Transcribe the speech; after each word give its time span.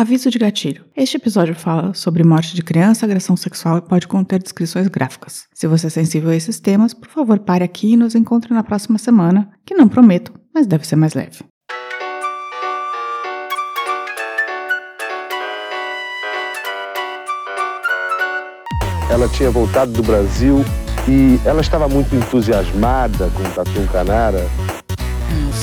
Aviso 0.00 0.30
de 0.30 0.38
gatilho. 0.38 0.86
Este 0.96 1.18
episódio 1.18 1.54
fala 1.54 1.92
sobre 1.92 2.24
morte 2.24 2.56
de 2.56 2.62
criança, 2.62 3.04
agressão 3.04 3.36
sexual 3.36 3.76
e 3.76 3.82
pode 3.82 4.08
conter 4.08 4.42
descrições 4.42 4.88
gráficas. 4.88 5.44
Se 5.52 5.66
você 5.66 5.88
é 5.88 5.90
sensível 5.90 6.30
a 6.30 6.34
esses 6.34 6.58
temas, 6.58 6.94
por 6.94 7.10
favor 7.10 7.38
pare 7.38 7.62
aqui 7.62 7.92
e 7.92 7.96
nos 7.98 8.14
encontre 8.14 8.54
na 8.54 8.62
próxima 8.62 8.96
semana, 8.96 9.50
que 9.62 9.74
não 9.74 9.86
prometo, 9.86 10.32
mas 10.54 10.66
deve 10.66 10.86
ser 10.86 10.96
mais 10.96 11.12
leve. 11.12 11.44
Ela 19.10 19.28
tinha 19.28 19.50
voltado 19.50 19.92
do 19.92 20.02
Brasil 20.02 20.64
e 21.06 21.38
ela 21.46 21.60
estava 21.60 21.86
muito 21.90 22.16
entusiasmada 22.16 23.28
com 23.36 23.42
o 23.42 23.50
Tatu 23.50 23.92
Canara 23.92 24.48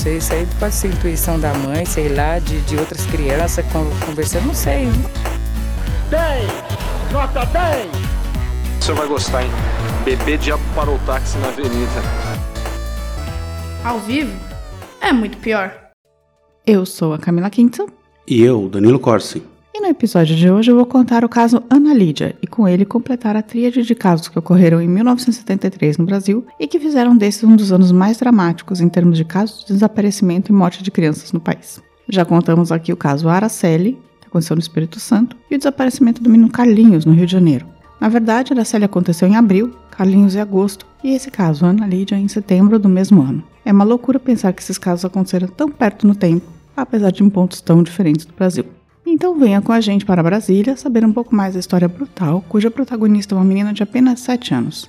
sei, 0.08 0.16
isso 0.16 0.32
aí 0.32 0.48
pode 0.58 0.74
ser 0.74 0.88
intuição 0.88 1.38
da 1.38 1.52
mãe, 1.54 1.84
sei 1.84 2.08
lá, 2.08 2.38
de, 2.38 2.60
de 2.62 2.76
outras 2.76 3.04
crianças 3.06 3.64
conversando, 4.06 4.46
não 4.46 4.54
sei. 4.54 4.86
10! 6.10 7.12
Nota 7.12 7.44
10! 7.44 7.90
O 8.80 8.84
senhor 8.84 8.96
vai 8.96 9.06
gostar, 9.06 9.42
hein? 9.42 9.50
Bebê 10.04 10.38
diabo 10.38 10.62
parou 10.74 10.96
o 10.96 10.98
táxi 11.00 11.36
na 11.38 11.48
avenida. 11.48 12.02
Ao 13.84 13.98
vivo? 14.00 14.34
É 15.00 15.12
muito 15.12 15.36
pior. 15.38 15.74
Eu 16.66 16.86
sou 16.86 17.12
a 17.12 17.18
Camila 17.18 17.50
Quinto. 17.50 17.88
E 18.26 18.42
eu, 18.42 18.68
Danilo 18.68 18.98
Corsi. 18.98 19.42
E 19.78 19.80
no 19.80 19.86
episódio 19.86 20.34
de 20.34 20.50
hoje 20.50 20.72
eu 20.72 20.74
vou 20.74 20.84
contar 20.84 21.24
o 21.24 21.28
caso 21.28 21.62
Ana 21.70 21.94
Lídia 21.94 22.34
e 22.42 22.48
com 22.48 22.66
ele 22.66 22.84
completar 22.84 23.36
a 23.36 23.42
tríade 23.42 23.84
de 23.84 23.94
casos 23.94 24.26
que 24.26 24.36
ocorreram 24.36 24.82
em 24.82 24.88
1973 24.88 25.98
no 25.98 26.04
Brasil 26.04 26.44
e 26.58 26.66
que 26.66 26.80
fizeram 26.80 27.16
desses 27.16 27.44
um 27.44 27.54
dos 27.54 27.70
anos 27.70 27.92
mais 27.92 28.18
dramáticos 28.18 28.80
em 28.80 28.88
termos 28.88 29.16
de 29.16 29.24
casos 29.24 29.64
de 29.64 29.74
desaparecimento 29.74 30.50
e 30.50 30.52
morte 30.52 30.82
de 30.82 30.90
crianças 30.90 31.30
no 31.30 31.38
país. 31.38 31.80
Já 32.08 32.24
contamos 32.24 32.72
aqui 32.72 32.92
o 32.92 32.96
caso 32.96 33.28
Araceli, 33.28 33.96
que 34.20 34.26
aconteceu 34.26 34.56
no 34.56 34.60
Espírito 34.60 34.98
Santo, 34.98 35.36
e 35.48 35.54
o 35.54 35.58
desaparecimento 35.58 36.20
do 36.20 36.28
menino 36.28 36.50
Carlinhos, 36.50 37.04
no 37.04 37.12
Rio 37.12 37.26
de 37.26 37.32
Janeiro. 37.32 37.64
Na 38.00 38.08
verdade, 38.08 38.52
Araceli 38.52 38.84
aconteceu 38.84 39.28
em 39.28 39.36
abril, 39.36 39.72
Carlinhos 39.92 40.34
em 40.34 40.40
agosto 40.40 40.84
e 41.04 41.14
esse 41.14 41.30
caso, 41.30 41.64
Ana 41.64 41.86
Lídia, 41.86 42.16
em 42.16 42.26
setembro 42.26 42.80
do 42.80 42.88
mesmo 42.88 43.22
ano. 43.22 43.44
É 43.64 43.70
uma 43.70 43.84
loucura 43.84 44.18
pensar 44.18 44.52
que 44.52 44.60
esses 44.60 44.76
casos 44.76 45.04
aconteceram 45.04 45.46
tão 45.46 45.68
perto 45.68 46.04
no 46.04 46.16
tempo, 46.16 46.50
apesar 46.76 47.12
de 47.12 47.22
em 47.22 47.30
pontos 47.30 47.60
tão 47.60 47.80
diferentes 47.80 48.26
do 48.26 48.34
Brasil. 48.34 48.64
Então 49.10 49.38
venha 49.38 49.62
com 49.62 49.72
a 49.72 49.80
gente 49.80 50.04
para 50.04 50.22
Brasília 50.22 50.76
saber 50.76 51.02
um 51.02 51.12
pouco 51.14 51.34
mais 51.34 51.54
da 51.54 51.60
história 51.60 51.88
brutal, 51.88 52.44
cuja 52.46 52.70
protagonista 52.70 53.34
é 53.34 53.38
uma 53.38 53.44
menina 53.44 53.72
de 53.72 53.82
apenas 53.82 54.20
7 54.20 54.52
anos. 54.52 54.88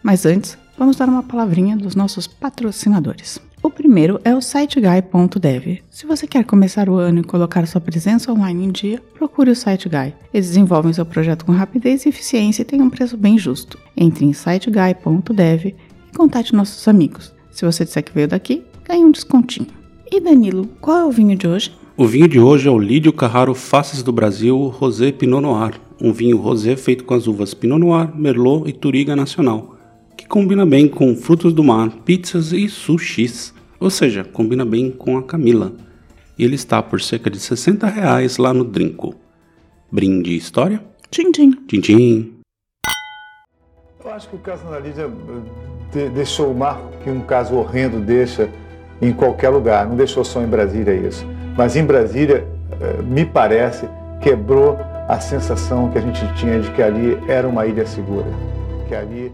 Mas 0.00 0.24
antes, 0.24 0.56
vamos 0.78 0.94
dar 0.94 1.08
uma 1.08 1.24
palavrinha 1.24 1.76
dos 1.76 1.96
nossos 1.96 2.28
patrocinadores. 2.28 3.40
O 3.60 3.68
primeiro 3.68 4.20
é 4.24 4.32
o 4.32 4.40
SiteGuy.dev. 4.40 5.82
Se 5.90 6.06
você 6.06 6.28
quer 6.28 6.44
começar 6.44 6.88
o 6.88 6.94
ano 6.94 7.18
e 7.18 7.24
colocar 7.24 7.66
sua 7.66 7.80
presença 7.80 8.32
online 8.32 8.66
em 8.66 8.70
dia, 8.70 9.02
procure 9.14 9.50
o 9.50 9.56
SiteGuy. 9.56 10.14
Eles 10.32 10.46
desenvolvem 10.46 10.92
seu 10.92 11.04
projeto 11.04 11.44
com 11.44 11.50
rapidez 11.50 12.06
e 12.06 12.08
eficiência 12.08 12.62
e 12.62 12.64
têm 12.64 12.80
um 12.80 12.88
preço 12.88 13.16
bem 13.16 13.36
justo. 13.36 13.76
Entre 13.96 14.24
em 14.24 14.32
SiteGuy.dev 14.32 15.66
e 15.66 16.16
contate 16.16 16.54
nossos 16.54 16.86
amigos. 16.86 17.34
Se 17.50 17.64
você 17.64 17.84
disser 17.84 18.04
que 18.04 18.14
veio 18.14 18.28
daqui, 18.28 18.64
ganhe 18.84 19.04
um 19.04 19.10
descontinho. 19.10 19.66
E 20.08 20.20
Danilo, 20.20 20.68
qual 20.80 20.98
é 20.98 21.04
o 21.04 21.10
vinho 21.10 21.36
de 21.36 21.48
hoje? 21.48 21.72
O 21.98 22.06
vinho 22.06 22.28
de 22.28 22.38
hoje 22.38 22.68
é 22.68 22.70
o 22.70 22.78
Lídio 22.78 23.10
Carraro 23.10 23.54
Faces 23.54 24.02
do 24.02 24.12
Brasil 24.12 24.68
Rosé 24.68 25.10
Pinot 25.10 25.40
Noir, 25.40 25.80
um 25.98 26.12
vinho 26.12 26.36
rosé 26.36 26.76
feito 26.76 27.04
com 27.04 27.14
as 27.14 27.26
uvas 27.26 27.54
Pinot 27.54 27.80
Noir, 27.80 28.14
Merlot 28.14 28.68
e 28.68 28.72
Turiga 28.74 29.16
Nacional, 29.16 29.74
que 30.14 30.28
combina 30.28 30.66
bem 30.66 30.88
com 30.88 31.16
frutos 31.16 31.54
do 31.54 31.64
mar, 31.64 31.88
pizzas 32.04 32.52
e 32.52 32.68
sushis, 32.68 33.54
ou 33.80 33.88
seja, 33.88 34.24
combina 34.24 34.62
bem 34.62 34.90
com 34.90 35.16
a 35.16 35.22
Camila. 35.22 35.72
E 36.38 36.44
ele 36.44 36.56
está 36.56 36.82
por 36.82 37.00
cerca 37.00 37.30
de 37.30 37.40
60 37.40 37.86
reais 37.86 38.36
lá 38.36 38.52
no 38.52 38.62
Drinco. 38.62 39.14
Brinde 39.90 40.36
história? 40.36 40.84
Tchim, 41.10 41.32
tchim. 41.32 41.52
Tchim, 41.66 41.80
tchim. 41.80 42.34
Eu 44.04 44.10
acho 44.10 44.28
que 44.28 44.36
o 44.36 44.40
caso 44.40 44.68
da 44.68 44.78
Lídia 44.78 45.10
eh, 45.94 46.10
deixou 46.10 46.52
o 46.52 46.54
marco 46.54 46.92
que 47.02 47.08
um 47.08 47.22
caso 47.22 47.54
horrendo 47.54 48.00
deixa 48.00 48.50
em 49.00 49.14
qualquer 49.14 49.48
lugar, 49.48 49.88
não 49.88 49.96
deixou 49.96 50.22
só 50.22 50.42
em 50.42 50.46
Brasília 50.46 50.94
isso. 50.94 51.26
Mas 51.56 51.74
em 51.74 51.84
Brasília, 51.84 52.46
eh, 52.80 53.02
me 53.02 53.24
parece, 53.24 53.88
quebrou 54.20 54.78
a 55.08 55.18
sensação 55.20 55.90
que 55.90 55.98
a 55.98 56.00
gente 56.00 56.20
tinha 56.34 56.60
de 56.60 56.70
que 56.72 56.82
ali 56.82 57.18
era 57.28 57.48
uma 57.48 57.66
ilha 57.66 57.86
segura, 57.86 58.26
que 58.88 58.94
ali 58.94 59.32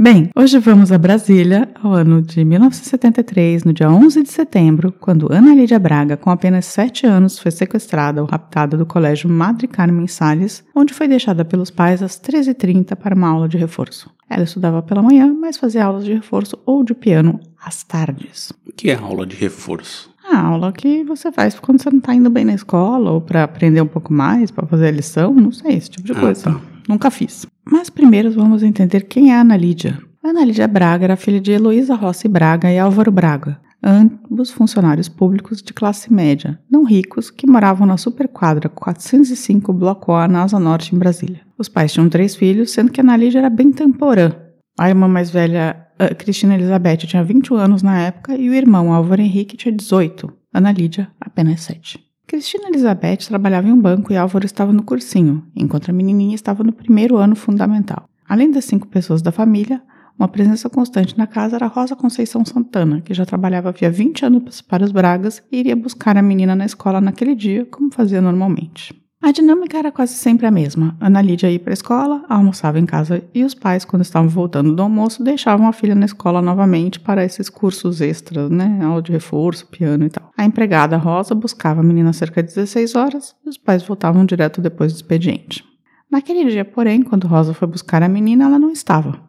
Bem, 0.00 0.30
hoje 0.36 0.60
vamos 0.60 0.92
a 0.92 0.96
Brasília, 0.96 1.68
ao 1.82 1.92
ano 1.92 2.22
de 2.22 2.44
1973, 2.44 3.64
no 3.64 3.72
dia 3.72 3.90
11 3.90 4.22
de 4.22 4.30
setembro, 4.30 4.92
quando 4.92 5.26
Ana 5.28 5.52
Lídia 5.52 5.76
Braga, 5.76 6.16
com 6.16 6.30
apenas 6.30 6.66
7 6.66 7.04
anos, 7.04 7.36
foi 7.36 7.50
sequestrada 7.50 8.22
ou 8.22 8.28
raptada 8.28 8.76
do 8.76 8.86
colégio 8.86 9.28
Madre 9.28 9.66
Carmen 9.66 10.06
Salles, 10.06 10.62
onde 10.72 10.94
foi 10.94 11.08
deixada 11.08 11.44
pelos 11.44 11.68
pais 11.68 12.00
às 12.00 12.12
13h30 12.12 12.94
para 12.94 13.12
uma 13.12 13.28
aula 13.28 13.48
de 13.48 13.58
reforço. 13.58 14.08
Ela 14.30 14.44
estudava 14.44 14.80
pela 14.82 15.02
manhã, 15.02 15.34
mas 15.36 15.56
fazia 15.56 15.84
aulas 15.84 16.04
de 16.04 16.12
reforço 16.12 16.56
ou 16.64 16.84
de 16.84 16.94
piano 16.94 17.40
às 17.60 17.82
tardes. 17.82 18.52
O 18.64 18.72
que 18.72 18.92
é 18.92 18.94
aula 18.94 19.26
de 19.26 19.34
reforço? 19.34 20.14
Aula 20.40 20.72
que 20.72 21.04
você 21.04 21.30
faz 21.30 21.58
quando 21.58 21.82
você 21.82 21.90
não 21.90 21.98
está 21.98 22.14
indo 22.14 22.30
bem 22.30 22.44
na 22.44 22.54
escola, 22.54 23.10
ou 23.10 23.20
para 23.20 23.44
aprender 23.44 23.80
um 23.80 23.86
pouco 23.86 24.12
mais, 24.12 24.50
para 24.50 24.66
fazer 24.66 24.88
a 24.88 24.90
lição, 24.90 25.34
não 25.34 25.52
sei, 25.52 25.74
esse 25.74 25.90
tipo 25.90 26.06
de 26.06 26.12
ah, 26.12 26.20
coisa. 26.20 26.44
Tá. 26.44 26.60
Nunca 26.88 27.10
fiz. 27.10 27.46
Mas 27.64 27.90
primeiro 27.90 28.30
vamos 28.30 28.62
entender 28.62 29.02
quem 29.02 29.30
é 29.30 29.36
a 29.36 29.40
Ana 29.40 29.56
Lídia. 29.56 29.98
A 30.24 30.28
Ana 30.28 30.44
Lídia 30.44 30.66
Braga 30.66 31.04
era 31.04 31.16
filha 31.16 31.40
de 31.40 31.52
Heloísa 31.52 31.94
Rossi 31.94 32.28
Braga 32.28 32.72
e 32.72 32.78
Álvaro 32.78 33.12
Braga, 33.12 33.60
ambos 33.82 34.50
funcionários 34.50 35.08
públicos 35.08 35.62
de 35.62 35.72
classe 35.72 36.12
média, 36.12 36.58
não 36.70 36.84
ricos, 36.84 37.30
que 37.30 37.46
moravam 37.46 37.86
na 37.86 37.96
superquadra 37.96 38.68
405 38.68 39.72
Bloco 39.72 40.12
A, 40.12 40.26
na 40.26 40.42
Asa 40.42 40.58
Norte, 40.58 40.94
em 40.94 40.98
Brasília. 40.98 41.40
Os 41.58 41.68
pais 41.68 41.92
tinham 41.92 42.08
três 42.08 42.34
filhos, 42.34 42.72
sendo 42.72 42.90
que 42.90 43.00
a 43.00 43.04
Ana 43.04 43.16
Lídia 43.16 43.38
era 43.38 43.50
bem 43.50 43.70
temporã. 43.70 44.32
A 44.78 44.88
irmã 44.88 45.08
mais 45.08 45.30
velha 45.30 45.87
a 45.98 46.14
Cristina 46.14 46.54
Elizabeth 46.54 46.98
tinha 46.98 47.24
21 47.24 47.56
anos 47.56 47.82
na 47.82 47.98
época 47.98 48.36
e 48.36 48.48
o 48.48 48.54
irmão 48.54 48.92
Álvaro 48.92 49.20
Henrique 49.20 49.56
tinha 49.56 49.74
18, 49.74 50.32
Ana 50.54 50.70
Lídia 50.70 51.10
apenas 51.20 51.62
7. 51.62 51.98
Cristina 52.26 52.68
Elizabeth 52.68 53.18
trabalhava 53.26 53.68
em 53.68 53.72
um 53.72 53.80
banco 53.80 54.12
e 54.12 54.16
Álvaro 54.16 54.46
estava 54.46 54.72
no 54.72 54.82
cursinho, 54.82 55.44
enquanto 55.56 55.90
a 55.90 55.92
menininha 55.92 56.34
estava 56.34 56.62
no 56.62 56.72
primeiro 56.72 57.16
ano 57.16 57.34
fundamental. 57.34 58.08
Além 58.28 58.50
das 58.50 58.66
cinco 58.66 58.86
pessoas 58.86 59.22
da 59.22 59.32
família, 59.32 59.82
uma 60.18 60.28
presença 60.28 60.68
constante 60.68 61.16
na 61.16 61.26
casa 61.26 61.56
era 61.56 61.66
Rosa 61.66 61.96
Conceição 61.96 62.44
Santana, 62.44 63.00
que 63.00 63.14
já 63.14 63.24
trabalhava 63.24 63.70
havia 63.70 63.90
20 63.90 64.26
anos 64.26 64.60
para 64.60 64.84
os 64.84 64.92
Bragas 64.92 65.42
e 65.50 65.58
iria 65.58 65.74
buscar 65.74 66.16
a 66.16 66.22
menina 66.22 66.54
na 66.54 66.66
escola 66.66 67.00
naquele 67.00 67.34
dia, 67.34 67.64
como 67.66 67.92
fazia 67.92 68.20
normalmente. 68.20 68.94
A 69.20 69.32
dinâmica 69.32 69.76
era 69.76 69.90
quase 69.90 70.14
sempre 70.14 70.46
a 70.46 70.50
mesma. 70.50 70.96
Ana 71.00 71.20
Lídia 71.20 71.50
ia 71.50 71.58
para 71.58 71.72
a 71.72 71.74
escola, 71.74 72.24
almoçava 72.28 72.78
em 72.78 72.86
casa 72.86 73.22
e 73.34 73.42
os 73.42 73.52
pais, 73.52 73.84
quando 73.84 74.02
estavam 74.02 74.28
voltando 74.28 74.74
do 74.74 74.80
almoço, 74.80 75.24
deixavam 75.24 75.66
a 75.66 75.72
filha 75.72 75.94
na 75.94 76.06
escola 76.06 76.40
novamente 76.40 77.00
para 77.00 77.24
esses 77.24 77.50
cursos 77.50 78.00
extras, 78.00 78.48
né? 78.48 78.78
Aula 78.80 79.02
de 79.02 79.10
reforço, 79.10 79.66
piano 79.66 80.04
e 80.04 80.08
tal. 80.08 80.30
A 80.36 80.44
empregada 80.44 80.96
Rosa 80.96 81.34
buscava 81.34 81.80
a 81.80 81.82
menina 81.82 82.12
cerca 82.12 82.42
de 82.42 82.54
16 82.54 82.94
horas 82.94 83.34
e 83.44 83.48
os 83.48 83.58
pais 83.58 83.82
voltavam 83.82 84.24
direto 84.24 84.60
depois 84.60 84.92
do 84.92 84.96
expediente. 84.96 85.64
Naquele 86.08 86.48
dia, 86.48 86.64
porém, 86.64 87.02
quando 87.02 87.26
Rosa 87.26 87.52
foi 87.52 87.66
buscar 87.66 88.04
a 88.04 88.08
menina, 88.08 88.44
ela 88.44 88.58
não 88.58 88.70
estava. 88.70 89.20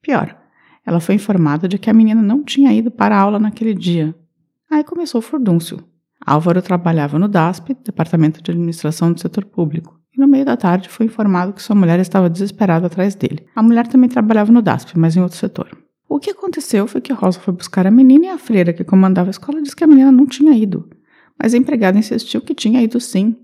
Pior, 0.00 0.34
ela 0.84 0.98
foi 0.98 1.14
informada 1.14 1.68
de 1.68 1.78
que 1.78 1.90
a 1.90 1.94
menina 1.94 2.22
não 2.22 2.42
tinha 2.42 2.72
ido 2.72 2.90
para 2.90 3.14
a 3.14 3.20
aula 3.20 3.38
naquele 3.38 3.74
dia. 3.74 4.14
Aí 4.70 4.82
começou 4.82 5.18
o 5.18 5.22
furdúncio. 5.22 5.78
Álvaro 6.24 6.62
trabalhava 6.62 7.18
no 7.18 7.28
DASP, 7.28 7.76
Departamento 7.84 8.42
de 8.42 8.50
Administração 8.50 9.12
do 9.12 9.20
Setor 9.20 9.44
Público, 9.44 9.98
e 10.16 10.20
no 10.20 10.26
meio 10.26 10.44
da 10.44 10.56
tarde 10.56 10.88
foi 10.88 11.06
informado 11.06 11.52
que 11.52 11.62
sua 11.62 11.76
mulher 11.76 12.00
estava 12.00 12.30
desesperada 12.30 12.86
atrás 12.86 13.14
dele. 13.14 13.46
A 13.54 13.62
mulher 13.62 13.86
também 13.86 14.08
trabalhava 14.08 14.50
no 14.50 14.62
DASP, 14.62 14.98
mas 14.98 15.16
em 15.16 15.20
outro 15.20 15.36
setor. 15.36 15.68
O 16.08 16.18
que 16.18 16.30
aconteceu 16.30 16.86
foi 16.86 17.00
que 17.00 17.12
Rosa 17.12 17.38
foi 17.40 17.52
buscar 17.52 17.86
a 17.86 17.90
menina 17.90 18.26
e 18.26 18.28
a 18.28 18.38
freira 18.38 18.72
que 18.72 18.84
comandava 18.84 19.28
a 19.28 19.30
escola 19.30 19.60
disse 19.60 19.76
que 19.76 19.84
a 19.84 19.86
menina 19.86 20.10
não 20.10 20.26
tinha 20.26 20.52
ido. 20.56 20.88
Mas 21.40 21.52
a 21.52 21.58
empregada 21.58 21.98
insistiu 21.98 22.40
que 22.40 22.54
tinha 22.54 22.80
ido 22.80 22.98
sim. 23.00 23.36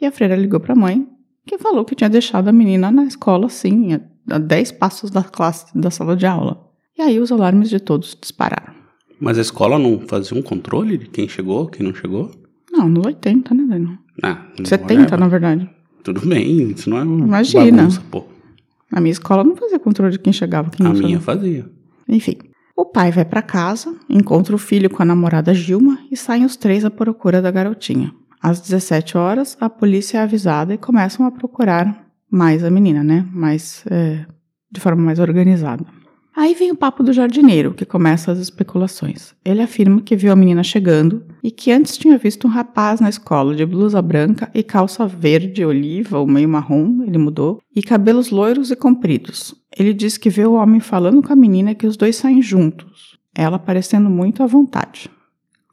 E 0.00 0.06
a 0.06 0.10
freira 0.10 0.34
ligou 0.34 0.58
para 0.58 0.72
a 0.72 0.76
mãe, 0.76 1.06
que 1.46 1.58
falou 1.58 1.84
que 1.84 1.94
tinha 1.94 2.10
deixado 2.10 2.48
a 2.48 2.52
menina 2.52 2.90
na 2.90 3.04
escola 3.04 3.48
sim, 3.48 4.00
a 4.28 4.38
10 4.38 4.72
passos 4.72 5.10
da 5.10 5.22
classe 5.22 5.66
da 5.78 5.90
sala 5.90 6.16
de 6.16 6.26
aula. 6.26 6.66
E 6.98 7.02
aí 7.02 7.20
os 7.20 7.30
alarmes 7.30 7.70
de 7.70 7.78
todos 7.78 8.16
dispararam. 8.20 8.75
Mas 9.20 9.38
a 9.38 9.40
escola 9.40 9.78
não 9.78 10.00
fazia 10.00 10.36
um 10.36 10.42
controle 10.42 10.98
de 10.98 11.06
quem 11.06 11.28
chegou, 11.28 11.66
quem 11.66 11.86
não 11.86 11.94
chegou? 11.94 12.30
Não, 12.70 12.88
nos 12.88 13.06
80, 13.06 13.54
né, 13.54 13.64
Daniel? 13.68 13.98
Ah, 14.22 14.46
70, 14.62 15.16
na 15.16 15.28
verdade. 15.28 15.68
Tudo 16.02 16.20
bem, 16.26 16.70
isso 16.70 16.88
não 16.88 16.98
é 16.98 17.02
uma 17.02 17.26
Imagina. 17.26 17.78
bagunça, 17.78 18.02
pô. 18.10 18.24
A 18.92 19.00
minha 19.00 19.12
escola 19.12 19.42
não 19.42 19.56
fazia 19.56 19.78
controle 19.78 20.12
de 20.12 20.18
quem 20.18 20.32
chegava, 20.32 20.70
quem 20.70 20.86
a 20.86 20.90
não 20.90 20.96
A 20.96 21.02
minha 21.02 21.20
fazia. 21.20 21.66
Enfim. 22.08 22.36
O 22.76 22.84
pai 22.84 23.10
vai 23.10 23.24
para 23.24 23.40
casa, 23.40 23.94
encontra 24.08 24.54
o 24.54 24.58
filho 24.58 24.90
com 24.90 25.02
a 25.02 25.06
namorada 25.06 25.54
Gilma 25.54 25.98
e 26.10 26.16
saem 26.16 26.44
os 26.44 26.56
três 26.56 26.84
à 26.84 26.90
procura 26.90 27.40
da 27.40 27.50
garotinha. 27.50 28.12
Às 28.40 28.60
17 28.60 29.16
horas, 29.16 29.56
a 29.60 29.68
polícia 29.70 30.18
é 30.18 30.22
avisada 30.22 30.74
e 30.74 30.78
começam 30.78 31.24
a 31.26 31.30
procurar 31.30 32.06
mais 32.30 32.62
a 32.62 32.70
menina, 32.70 33.02
né? 33.02 33.26
Mas 33.32 33.82
é, 33.90 34.26
de 34.70 34.80
forma 34.80 35.02
mais 35.02 35.18
organizada. 35.18 35.84
Aí 36.36 36.52
vem 36.52 36.70
o 36.70 36.76
papo 36.76 37.02
do 37.02 37.14
jardineiro, 37.14 37.72
que 37.72 37.86
começa 37.86 38.30
as 38.30 38.38
especulações. 38.38 39.34
Ele 39.42 39.62
afirma 39.62 40.02
que 40.02 40.14
viu 40.14 40.30
a 40.30 40.36
menina 40.36 40.62
chegando 40.62 41.24
e 41.42 41.50
que 41.50 41.72
antes 41.72 41.96
tinha 41.96 42.18
visto 42.18 42.46
um 42.46 42.50
rapaz 42.50 43.00
na 43.00 43.08
escola 43.08 43.54
de 43.54 43.64
blusa 43.64 44.02
branca 44.02 44.50
e 44.54 44.62
calça 44.62 45.06
verde, 45.06 45.64
oliva 45.64 46.18
ou 46.18 46.26
meio 46.26 46.46
marrom, 46.46 47.02
ele 47.04 47.16
mudou, 47.16 47.62
e 47.74 47.82
cabelos 47.82 48.28
loiros 48.28 48.70
e 48.70 48.76
compridos. 48.76 49.54
Ele 49.78 49.94
diz 49.94 50.18
que 50.18 50.28
vê 50.28 50.44
o 50.44 50.52
homem 50.52 50.78
falando 50.78 51.22
com 51.22 51.32
a 51.32 51.36
menina 51.36 51.70
e 51.70 51.74
que 51.74 51.86
os 51.86 51.96
dois 51.96 52.16
saem 52.16 52.42
juntos, 52.42 53.18
ela 53.34 53.58
parecendo 53.58 54.10
muito 54.10 54.42
à 54.42 54.46
vontade. 54.46 55.08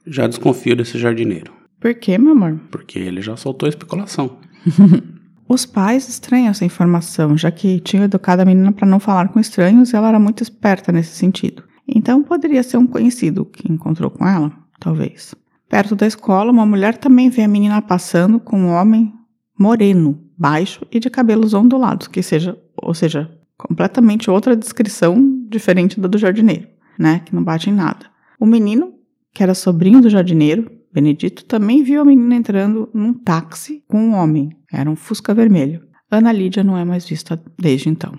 Já 0.07 0.27
desconfio 0.27 0.77
desse 0.77 0.97
jardineiro. 0.97 1.51
Por 1.77 1.93
quê, 1.93 2.17
meu 2.17 2.31
amor? 2.31 2.57
Porque 2.71 2.99
ele 2.99 3.21
já 3.21 3.35
soltou 3.35 3.67
a 3.67 3.69
especulação. 3.69 4.37
Os 5.53 5.67
pais 5.67 6.09
estranham 6.09 6.49
essa 6.49 6.65
informação, 6.65 7.37
já 7.37 7.51
que 7.51 7.79
tinham 7.79 8.05
educado 8.05 8.41
a 8.41 8.45
menina 8.45 8.71
para 8.71 8.87
não 8.87 8.99
falar 8.99 9.27
com 9.27 9.39
estranhos 9.39 9.93
e 9.93 9.95
ela 9.95 10.07
era 10.07 10.17
muito 10.17 10.41
esperta 10.41 10.91
nesse 10.91 11.15
sentido. 11.15 11.63
Então 11.87 12.23
poderia 12.23 12.63
ser 12.63 12.77
um 12.77 12.87
conhecido 12.87 13.45
que 13.45 13.71
encontrou 13.71 14.09
com 14.09 14.27
ela, 14.27 14.51
talvez. 14.79 15.35
Perto 15.69 15.95
da 15.95 16.07
escola, 16.07 16.51
uma 16.51 16.65
mulher 16.65 16.97
também 16.97 17.29
vê 17.29 17.43
a 17.43 17.47
menina 17.47 17.79
passando 17.83 18.39
com 18.39 18.61
um 18.61 18.69
homem 18.69 19.13
moreno, 19.55 20.19
baixo 20.35 20.87
e 20.91 20.99
de 20.99 21.07
cabelos 21.07 21.53
ondulados, 21.53 22.07
que 22.07 22.23
seja, 22.23 22.57
ou 22.75 22.95
seja, 22.95 23.29
completamente 23.55 24.31
outra 24.31 24.55
descrição 24.55 25.45
diferente 25.47 25.99
da 25.99 26.07
do 26.07 26.17
jardineiro, 26.17 26.67
né, 26.97 27.21
que 27.23 27.35
não 27.35 27.43
bate 27.43 27.69
em 27.69 27.73
nada. 27.73 28.07
O 28.39 28.47
menino, 28.47 28.91
que 29.31 29.43
era 29.43 29.53
sobrinho 29.53 30.01
do 30.01 30.09
jardineiro, 30.09 30.67
Benedito 30.93 31.45
também 31.45 31.83
viu 31.83 32.01
a 32.01 32.05
menina 32.05 32.35
entrando 32.35 32.89
num 32.93 33.13
táxi 33.13 33.83
com 33.87 33.97
um 33.97 34.13
homem. 34.13 34.49
Era 34.71 34.89
um 34.89 34.95
Fusca 34.95 35.33
vermelho. 35.33 35.81
Ana 36.11 36.31
Lídia 36.31 36.63
não 36.63 36.77
é 36.77 36.85
mais 36.85 37.05
vista 37.07 37.41
desde 37.59 37.89
então. 37.89 38.13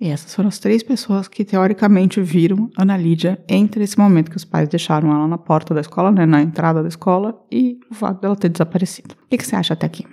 E 0.00 0.08
essas 0.08 0.34
foram 0.34 0.48
as 0.48 0.58
três 0.58 0.82
pessoas 0.82 1.28
que 1.28 1.44
teoricamente 1.44 2.22
viram 2.22 2.70
Ana 2.78 2.96
Lídia 2.96 3.42
entre 3.48 3.84
esse 3.84 3.98
momento 3.98 4.30
que 4.30 4.36
os 4.36 4.44
pais 4.44 4.68
deixaram 4.68 5.12
ela 5.12 5.28
na 5.28 5.36
porta 5.36 5.74
da 5.74 5.80
escola, 5.80 6.10
né, 6.10 6.24
na 6.24 6.40
entrada 6.40 6.80
da 6.82 6.88
escola, 6.88 7.38
e 7.52 7.78
o 7.90 7.94
fato 7.94 8.20
dela 8.22 8.36
ter 8.36 8.48
desaparecido. 8.48 9.14
O 9.14 9.28
que, 9.28 9.36
que 9.36 9.46
você 9.46 9.56
acha 9.56 9.74
até 9.74 9.84
aqui? 9.84 10.06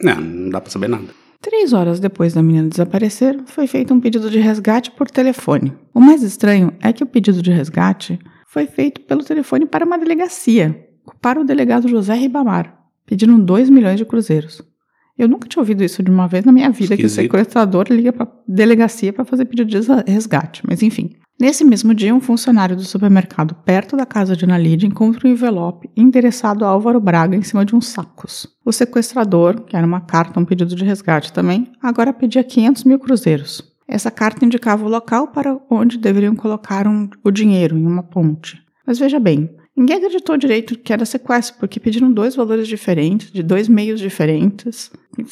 Não, 0.00 0.18
não 0.18 0.50
dá 0.50 0.60
pra 0.60 0.70
saber 0.70 0.88
nada. 0.88 1.08
Três 1.42 1.72
horas 1.72 2.00
depois 2.00 2.32
da 2.32 2.42
menina 2.42 2.68
desaparecer, 2.68 3.38
foi 3.46 3.66
feito 3.66 3.92
um 3.92 4.00
pedido 4.00 4.30
de 4.30 4.38
resgate 4.38 4.90
por 4.92 5.10
telefone. 5.10 5.72
O 5.92 6.00
mais 6.00 6.22
estranho 6.22 6.72
é 6.80 6.92
que 6.92 7.02
o 7.02 7.06
pedido 7.06 7.42
de 7.42 7.50
resgate 7.50 8.18
foi 8.48 8.66
feito 8.66 9.02
pelo 9.02 9.22
telefone 9.22 9.66
para 9.66 9.84
uma 9.84 9.98
delegacia, 9.98 10.87
para 11.16 11.40
o 11.40 11.44
delegado 11.44 11.88
José 11.88 12.14
Ribamar, 12.14 12.76
pedindo 13.06 13.38
2 13.38 13.70
milhões 13.70 13.96
de 13.96 14.04
cruzeiros. 14.04 14.62
Eu 15.18 15.28
nunca 15.28 15.48
tinha 15.48 15.60
ouvido 15.60 15.82
isso 15.82 16.02
de 16.02 16.10
uma 16.10 16.28
vez 16.28 16.44
na 16.44 16.52
minha 16.52 16.70
vida, 16.70 16.94
Esquisito. 16.94 16.98
que 16.98 17.06
o 17.06 17.08
sequestrador 17.10 17.86
liga 17.90 18.12
para 18.12 18.28
delegacia 18.46 19.12
para 19.12 19.24
fazer 19.24 19.46
pedido 19.46 19.68
de 19.68 19.80
resgate, 20.06 20.62
mas 20.66 20.80
enfim. 20.80 21.10
Nesse 21.40 21.64
mesmo 21.64 21.94
dia, 21.94 22.14
um 22.14 22.20
funcionário 22.20 22.74
do 22.74 22.82
supermercado 22.82 23.54
perto 23.54 23.96
da 23.96 24.04
casa 24.04 24.36
de 24.36 24.44
Ana 24.44 24.58
Lídia 24.58 24.86
encontra 24.88 25.26
um 25.26 25.30
envelope 25.30 25.88
endereçado 25.96 26.64
a 26.64 26.68
Álvaro 26.68 27.00
Braga 27.00 27.36
em 27.36 27.42
cima 27.42 27.64
de 27.64 27.76
uns 27.76 27.86
sacos. 27.86 28.46
O 28.64 28.72
sequestrador, 28.72 29.62
que 29.62 29.76
era 29.76 29.86
uma 29.86 30.00
carta, 30.00 30.38
um 30.38 30.44
pedido 30.44 30.74
de 30.74 30.84
resgate 30.84 31.32
também, 31.32 31.70
agora 31.80 32.12
pedia 32.12 32.42
500 32.42 32.84
mil 32.84 32.98
cruzeiros. 32.98 33.62
Essa 33.86 34.10
carta 34.10 34.44
indicava 34.44 34.84
o 34.84 34.88
local 34.88 35.28
para 35.28 35.58
onde 35.70 35.96
deveriam 35.96 36.34
colocar 36.34 36.86
um, 36.86 37.08
o 37.24 37.30
dinheiro, 37.30 37.76
em 37.76 37.86
uma 37.86 38.02
ponte. 38.02 38.60
Mas 38.86 38.98
veja 38.98 39.18
bem, 39.20 39.48
Ninguém 39.78 39.98
acreditou 39.98 40.36
direito 40.36 40.76
que 40.76 40.92
era 40.92 41.04
sequestro, 41.04 41.56
porque 41.60 41.78
pediram 41.78 42.10
dois 42.10 42.34
valores 42.34 42.66
diferentes, 42.66 43.30
de 43.30 43.44
dois 43.44 43.68
meios 43.68 44.00
diferentes. 44.00 44.90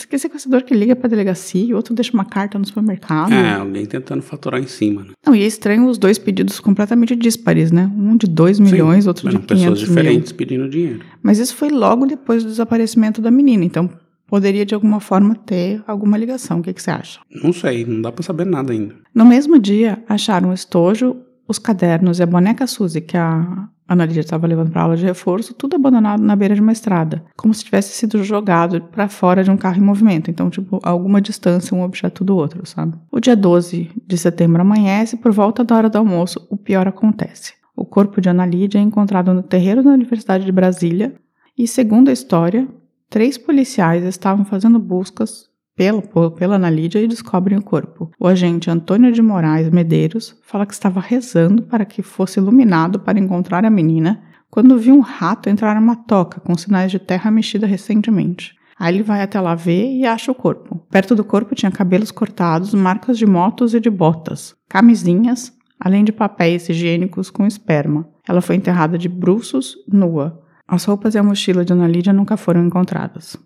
Que 0.08 0.16
sequestrador 0.16 0.62
que 0.62 0.72
liga 0.72 0.94
pra 0.94 1.08
delegacia 1.08 1.64
e 1.64 1.74
outro 1.74 1.92
deixa 1.92 2.12
uma 2.12 2.24
carta 2.24 2.56
no 2.56 2.64
supermercado. 2.64 3.32
É, 3.32 3.54
alguém 3.54 3.84
tentando 3.84 4.22
faturar 4.22 4.60
em 4.60 4.66
cima, 4.68 5.02
né? 5.02 5.08
Não, 5.26 5.34
e 5.34 5.42
é 5.42 5.46
estranho 5.46 5.88
os 5.88 5.98
dois 5.98 6.16
pedidos 6.16 6.60
completamente 6.60 7.16
díspares, 7.16 7.72
né? 7.72 7.90
Um 7.96 8.16
de 8.16 8.28
2 8.28 8.60
milhões, 8.60 9.02
Sim, 9.02 9.08
outro 9.08 9.28
de 9.28 9.34
eram 9.36 9.44
500 9.44 9.58
pessoas 9.64 9.78
mil. 9.80 9.88
diferentes 9.88 10.32
pedindo 10.32 10.68
dinheiro. 10.68 11.00
Mas 11.20 11.40
isso 11.40 11.56
foi 11.56 11.68
logo 11.70 12.06
depois 12.06 12.44
do 12.44 12.50
desaparecimento 12.50 13.20
da 13.20 13.32
menina, 13.32 13.64
então 13.64 13.90
poderia 14.28 14.64
de 14.64 14.74
alguma 14.76 15.00
forma 15.00 15.34
ter 15.34 15.82
alguma 15.88 16.16
ligação. 16.16 16.60
O 16.60 16.62
que, 16.62 16.72
que 16.72 16.82
você 16.82 16.90
acha? 16.92 17.18
Não 17.42 17.52
sei, 17.52 17.84
não 17.84 18.00
dá 18.00 18.12
pra 18.12 18.22
saber 18.22 18.46
nada 18.46 18.72
ainda. 18.72 18.94
No 19.12 19.24
mesmo 19.24 19.58
dia, 19.58 20.02
acharam 20.08 20.50
o 20.50 20.54
estojo, 20.54 21.16
os 21.48 21.58
cadernos 21.58 22.20
e 22.20 22.22
a 22.22 22.26
boneca 22.26 22.66
Suzy 22.66 23.00
que 23.00 23.16
a 23.16 23.68
Ana 23.88 24.04
Lídia 24.04 24.20
estava 24.20 24.46
levando 24.46 24.70
para 24.70 24.82
aula 24.82 24.96
de 24.96 25.04
reforço, 25.04 25.54
tudo 25.54 25.76
abandonado 25.76 26.22
na 26.22 26.34
beira 26.34 26.54
de 26.54 26.60
uma 26.60 26.72
estrada, 26.72 27.24
como 27.36 27.54
se 27.54 27.64
tivesse 27.64 27.90
sido 27.90 28.22
jogado 28.24 28.80
para 28.80 29.08
fora 29.08 29.44
de 29.44 29.50
um 29.50 29.56
carro 29.56 29.78
em 29.78 29.84
movimento. 29.84 30.30
Então, 30.30 30.50
tipo, 30.50 30.80
a 30.82 30.90
alguma 30.90 31.20
distância 31.20 31.76
um 31.76 31.82
objeto 31.82 32.24
do 32.24 32.36
outro, 32.36 32.66
sabe? 32.66 32.96
O 33.10 33.20
dia 33.20 33.36
12 33.36 33.90
de 34.06 34.18
setembro 34.18 34.60
amanhece, 34.60 35.16
por 35.16 35.32
volta 35.32 35.62
da 35.62 35.76
hora 35.76 35.90
do 35.90 35.98
almoço, 35.98 36.46
o 36.50 36.56
pior 36.56 36.88
acontece. 36.88 37.54
O 37.76 37.84
corpo 37.84 38.20
de 38.20 38.28
Ana 38.28 38.46
Lídia 38.46 38.78
é 38.78 38.82
encontrado 38.82 39.32
no 39.32 39.42
terreiro 39.42 39.82
da 39.82 39.90
Universidade 39.90 40.44
de 40.44 40.52
Brasília 40.52 41.14
e, 41.56 41.68
segundo 41.68 42.08
a 42.08 42.12
história, 42.12 42.66
três 43.08 43.38
policiais 43.38 44.02
estavam 44.04 44.44
fazendo 44.44 44.78
buscas 44.78 45.48
pela, 45.76 46.02
pela 46.30 46.56
Ana 46.56 46.70
Lídia 46.70 47.00
e 47.00 47.06
descobrem 47.06 47.58
o 47.58 47.62
corpo. 47.62 48.10
O 48.18 48.26
agente 48.26 48.70
Antônio 48.70 49.12
de 49.12 49.20
Moraes 49.20 49.68
Medeiros 49.70 50.36
fala 50.42 50.66
que 50.66 50.72
estava 50.72 51.00
rezando 51.00 51.62
para 51.62 51.84
que 51.84 52.02
fosse 52.02 52.40
iluminado 52.40 52.98
para 52.98 53.20
encontrar 53.20 53.64
a 53.64 53.70
menina 53.70 54.22
quando 54.50 54.78
viu 54.78 54.94
um 54.94 55.00
rato 55.00 55.50
entrar 55.50 55.78
numa 55.78 55.94
toca 55.96 56.40
com 56.40 56.56
sinais 56.56 56.90
de 56.90 56.98
terra 56.98 57.30
mexida 57.30 57.66
recentemente. 57.66 58.56
Aí 58.78 58.94
ele 58.94 59.02
vai 59.02 59.22
até 59.22 59.40
lá 59.40 59.54
ver 59.54 59.86
e 59.86 60.04
acha 60.06 60.30
o 60.32 60.34
corpo. 60.34 60.86
Perto 60.90 61.14
do 61.14 61.24
corpo 61.24 61.54
tinha 61.54 61.70
cabelos 61.70 62.10
cortados, 62.10 62.74
marcas 62.74 63.18
de 63.18 63.26
motos 63.26 63.74
e 63.74 63.80
de 63.80 63.90
botas, 63.90 64.54
camisinhas, 64.68 65.52
além 65.80 66.04
de 66.04 66.12
papéis 66.12 66.68
higiênicos 66.68 67.30
com 67.30 67.46
esperma. 67.46 68.08
Ela 68.28 68.40
foi 68.40 68.56
enterrada 68.56 68.98
de 68.98 69.08
bruços, 69.08 69.76
nua. 69.88 70.42
As 70.68 70.84
roupas 70.84 71.14
e 71.14 71.18
a 71.18 71.22
mochila 71.22 71.64
de 71.64 71.72
Ana 71.72 71.86
Lídia 71.86 72.12
nunca 72.12 72.36
foram 72.36 72.66
encontradas. 72.66 73.36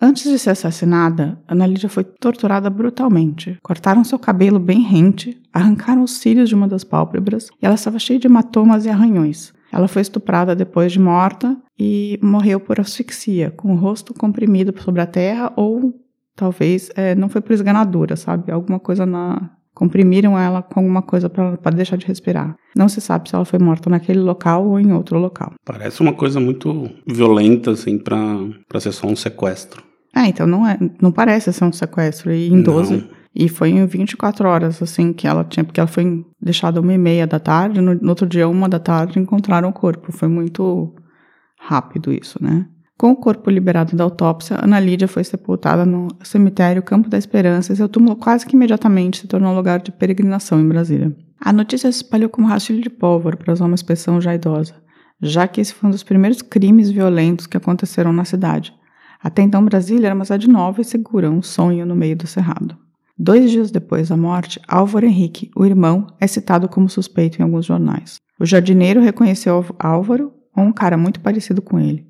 Antes 0.00 0.30
de 0.30 0.38
ser 0.38 0.50
assassinada, 0.50 1.38
Ana 1.48 1.66
foi 1.88 2.04
torturada 2.04 2.68
brutalmente. 2.68 3.58
Cortaram 3.62 4.04
seu 4.04 4.18
cabelo 4.18 4.58
bem 4.58 4.82
rente, 4.82 5.40
arrancaram 5.52 6.02
os 6.02 6.18
cílios 6.18 6.48
de 6.48 6.54
uma 6.54 6.68
das 6.68 6.84
pálpebras 6.84 7.48
e 7.60 7.66
ela 7.66 7.74
estava 7.74 7.98
cheia 7.98 8.18
de 8.18 8.26
hematomas 8.26 8.84
e 8.84 8.90
arranhões. 8.90 9.52
Ela 9.72 9.88
foi 9.88 10.02
estuprada 10.02 10.54
depois 10.54 10.92
de 10.92 10.98
morta 10.98 11.56
e 11.78 12.18
morreu 12.22 12.58
por 12.58 12.80
asfixia, 12.80 13.50
com 13.50 13.72
o 13.72 13.76
rosto 13.76 14.12
comprimido 14.12 14.74
sobre 14.80 15.00
a 15.00 15.06
terra 15.06 15.52
ou 15.56 15.94
talvez 16.34 16.90
é, 16.96 17.14
não 17.14 17.28
foi 17.28 17.40
por 17.40 17.52
esganadura, 17.52 18.16
sabe? 18.16 18.50
Alguma 18.50 18.80
coisa 18.80 19.06
na. 19.06 19.50
Comprimiram 19.80 20.38
ela 20.38 20.60
com 20.60 20.78
alguma 20.78 21.00
coisa 21.00 21.30
para 21.30 21.74
deixar 21.74 21.96
de 21.96 22.04
respirar. 22.06 22.54
Não 22.76 22.86
se 22.86 23.00
sabe 23.00 23.30
se 23.30 23.34
ela 23.34 23.46
foi 23.46 23.58
morta 23.58 23.88
naquele 23.88 24.18
local 24.20 24.66
ou 24.66 24.78
em 24.78 24.92
outro 24.92 25.18
local. 25.18 25.54
Parece 25.64 26.02
uma 26.02 26.12
coisa 26.12 26.38
muito 26.38 26.90
violenta, 27.06 27.70
assim, 27.70 27.96
pra 27.96 28.78
ser 28.78 28.92
só 28.92 29.06
um 29.06 29.16
sequestro. 29.16 29.82
É, 30.14 30.26
então 30.26 30.46
não 30.46 30.68
é, 30.68 30.76
não 31.00 31.10
parece 31.10 31.50
ser 31.50 31.64
um 31.64 31.72
sequestro. 31.72 32.30
E 32.30 32.48
em 32.48 32.60
12, 32.60 32.94
Não. 32.94 33.08
e 33.34 33.48
foi 33.48 33.70
em 33.70 33.86
24 33.86 34.46
horas, 34.46 34.82
assim, 34.82 35.14
que 35.14 35.26
ela 35.26 35.44
tinha, 35.44 35.64
porque 35.64 35.80
ela 35.80 35.86
foi 35.86 36.26
deixada 36.38 36.78
uma 36.78 36.92
e 36.92 36.98
meia 36.98 37.26
da 37.26 37.40
tarde, 37.40 37.80
no, 37.80 37.94
no 37.94 38.10
outro 38.10 38.26
dia, 38.26 38.46
uma 38.46 38.68
da 38.68 38.78
tarde, 38.78 39.18
encontraram 39.18 39.70
o 39.70 39.72
corpo. 39.72 40.12
Foi 40.12 40.28
muito 40.28 40.94
rápido 41.58 42.12
isso, 42.12 42.38
né? 42.38 42.66
Com 43.00 43.12
o 43.12 43.16
corpo 43.16 43.48
liberado 43.48 43.96
da 43.96 44.04
autópsia, 44.04 44.62
Ana 44.62 44.78
Lídia 44.78 45.08
foi 45.08 45.24
sepultada 45.24 45.86
no 45.86 46.08
cemitério 46.22 46.82
Campo 46.82 47.08
da 47.08 47.16
Esperança 47.16 47.72
e 47.72 47.76
seu 47.76 47.88
túmulo 47.88 48.14
quase 48.14 48.44
que 48.44 48.54
imediatamente 48.54 49.20
se 49.20 49.26
tornou 49.26 49.56
lugar 49.56 49.80
de 49.80 49.90
peregrinação 49.90 50.60
em 50.60 50.68
Brasília. 50.68 51.16
A 51.40 51.50
notícia 51.50 51.90
se 51.90 52.02
espalhou 52.02 52.28
como 52.28 52.46
rastilho 52.46 52.82
de 52.82 52.90
pólvora 52.90 53.38
para 53.38 53.54
uma 53.64 53.74
expressão 53.74 54.20
já 54.20 54.34
idosa, 54.34 54.74
já 55.18 55.48
que 55.48 55.62
esse 55.62 55.72
foi 55.72 55.88
um 55.88 55.92
dos 55.92 56.02
primeiros 56.02 56.42
crimes 56.42 56.90
violentos 56.90 57.46
que 57.46 57.56
aconteceram 57.56 58.12
na 58.12 58.26
cidade. 58.26 58.74
Até 59.22 59.40
então, 59.40 59.64
Brasília 59.64 60.08
era 60.08 60.14
uma 60.14 60.26
cidade 60.26 60.46
nova 60.46 60.82
e 60.82 60.84
segura, 60.84 61.30
um 61.30 61.40
sonho 61.40 61.86
no 61.86 61.96
meio 61.96 62.16
do 62.16 62.26
cerrado. 62.26 62.76
Dois 63.18 63.50
dias 63.50 63.70
depois 63.70 64.10
da 64.10 64.16
morte, 64.18 64.60
Álvaro 64.68 65.06
Henrique, 65.06 65.50
o 65.56 65.64
irmão, 65.64 66.06
é 66.20 66.26
citado 66.26 66.68
como 66.68 66.86
suspeito 66.86 67.40
em 67.40 67.44
alguns 67.44 67.64
jornais. 67.64 68.16
O 68.38 68.44
jardineiro 68.44 69.00
reconheceu 69.00 69.64
Álvaro 69.78 70.34
ou 70.54 70.64
um 70.64 70.72
cara 70.72 70.98
muito 70.98 71.20
parecido 71.20 71.62
com 71.62 71.80
ele. 71.80 72.09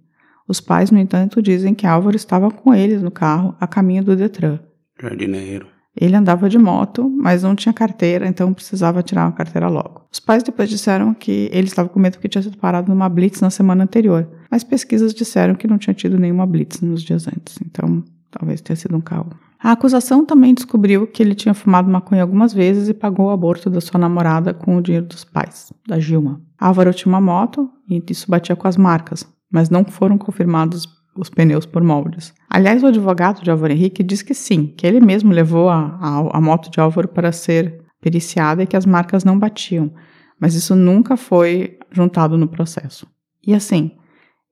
Os 0.51 0.61
pais, 0.61 0.91
no 0.91 0.99
entanto, 0.99 1.41
dizem 1.41 1.73
que 1.73 1.87
Álvaro 1.87 2.17
estava 2.17 2.51
com 2.51 2.75
eles 2.75 3.01
no 3.01 3.11
carro 3.13 3.55
a 3.61 3.69
caminho 3.69 4.03
do 4.03 4.17
Detran. 4.17 4.59
Jardineiro. 5.01 5.69
Ele 5.97 6.17
andava 6.17 6.49
de 6.49 6.59
moto, 6.59 7.09
mas 7.09 7.45
não 7.45 7.55
tinha 7.55 7.73
carteira, 7.73 8.27
então 8.27 8.53
precisava 8.53 9.01
tirar 9.01 9.27
uma 9.27 9.33
carteira 9.33 9.69
logo. 9.69 10.07
Os 10.13 10.19
pais 10.19 10.43
depois 10.43 10.69
disseram 10.69 11.15
que 11.15 11.49
ele 11.53 11.69
estava 11.69 11.89
com 11.89 12.01
medo 12.01 12.19
que 12.19 12.29
tinha 12.29 12.43
sido 12.43 12.59
parado 12.59 12.89
numa 12.93 13.09
blitz 13.09 13.41
na 13.41 13.49
semana 13.49 13.85
anterior, 13.85 14.29
mas 14.51 14.65
pesquisas 14.65 15.15
disseram 15.15 15.55
que 15.55 15.69
não 15.69 15.79
tinha 15.79 15.95
tido 15.95 16.19
nenhuma 16.19 16.45
blitz 16.47 16.81
nos 16.81 17.05
dias 17.05 17.29
antes, 17.29 17.57
então 17.65 18.03
talvez 18.29 18.61
tenha 18.61 18.75
sido 18.75 18.97
um 18.97 19.01
carro. 19.01 19.31
A 19.63 19.71
acusação 19.71 20.27
também 20.27 20.53
descobriu 20.53 21.07
que 21.07 21.23
ele 21.23 21.37
tinha 21.37 21.55
fumado 21.55 21.89
maconha 21.89 22.23
algumas 22.23 22.53
vezes 22.53 22.89
e 22.89 22.95
pagou 22.95 23.27
o 23.27 23.31
aborto 23.31 23.71
da 23.71 23.81
sua 23.81 24.01
namorada 24.01 24.53
com 24.53 24.77
o 24.77 24.83
dinheiro 24.83 25.07
dos 25.07 25.23
pais, 25.23 25.73
da 25.87 26.01
Gilma. 26.01 26.41
Álvaro 26.59 26.93
tinha 26.93 27.13
uma 27.13 27.21
moto 27.21 27.71
e 27.89 28.03
isso 28.11 28.29
batia 28.29 28.57
com 28.57 28.67
as 28.67 28.77
marcas, 28.77 29.25
mas 29.51 29.71
não 29.71 29.85
foram 29.85 30.17
confirmados 30.17 30.89
os 31.17 31.29
pneus 31.29 31.67
por 31.67 31.83
moldes. 31.83 32.33
Aliás, 32.49 32.83
o 32.83 32.87
advogado 32.87 33.43
de 33.43 33.51
Álvaro 33.51 33.73
Henrique 33.73 34.03
diz 34.03 34.23
que 34.23 34.35
sim, 34.35 34.67
que 34.77 34.87
ele 34.87 35.01
mesmo 35.01 35.33
levou 35.33 35.69
a, 35.69 35.99
a, 36.01 36.39
a 36.39 36.41
moto 36.41 36.71
de 36.71 36.81
Álvaro 36.81 37.09
para 37.09 37.33
ser 37.33 37.83
periciada 38.01 38.63
e 38.63 38.67
que 38.67 38.77
as 38.77 38.87
marcas 38.87 39.25
não 39.25 39.39
batiam, 39.39 39.93
mas 40.41 40.55
isso 40.55 40.75
nunca 40.75 41.17
foi 41.17 41.79
juntado 41.91 42.39
no 42.39 42.49
processo. 42.49 43.07
E 43.47 43.55
assim, 43.55 43.91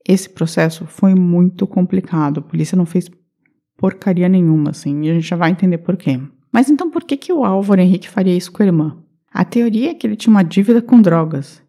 esse 0.06 0.28
processo 0.28 0.86
foi 0.86 1.14
muito 1.14 1.66
complicado. 1.66 2.40
A 2.40 2.42
polícia 2.42 2.76
não 2.76 2.86
fez 2.86 3.10
porcaria 3.76 4.28
nenhuma, 4.28 4.70
assim, 4.70 5.04
e 5.04 5.10
a 5.10 5.14
gente 5.14 5.26
já 5.26 5.36
vai 5.36 5.50
entender 5.50 5.78
por 5.78 5.96
quê. 5.96 6.20
Mas 6.52 6.68
então 6.68 6.90
por 6.90 7.04
que, 7.04 7.16
que 7.16 7.32
o 7.32 7.44
Álvaro 7.44 7.80
Henrique 7.80 8.08
faria 8.08 8.36
isso 8.36 8.50
com 8.50 8.62
a 8.62 8.66
irmã? 8.66 8.98
A 9.32 9.44
teoria 9.44 9.90
é 9.90 9.94
que 9.94 10.06
ele 10.06 10.16
tinha 10.16 10.32
uma 10.32 10.42
dívida 10.42 10.82
com 10.82 11.00
drogas. 11.00 11.62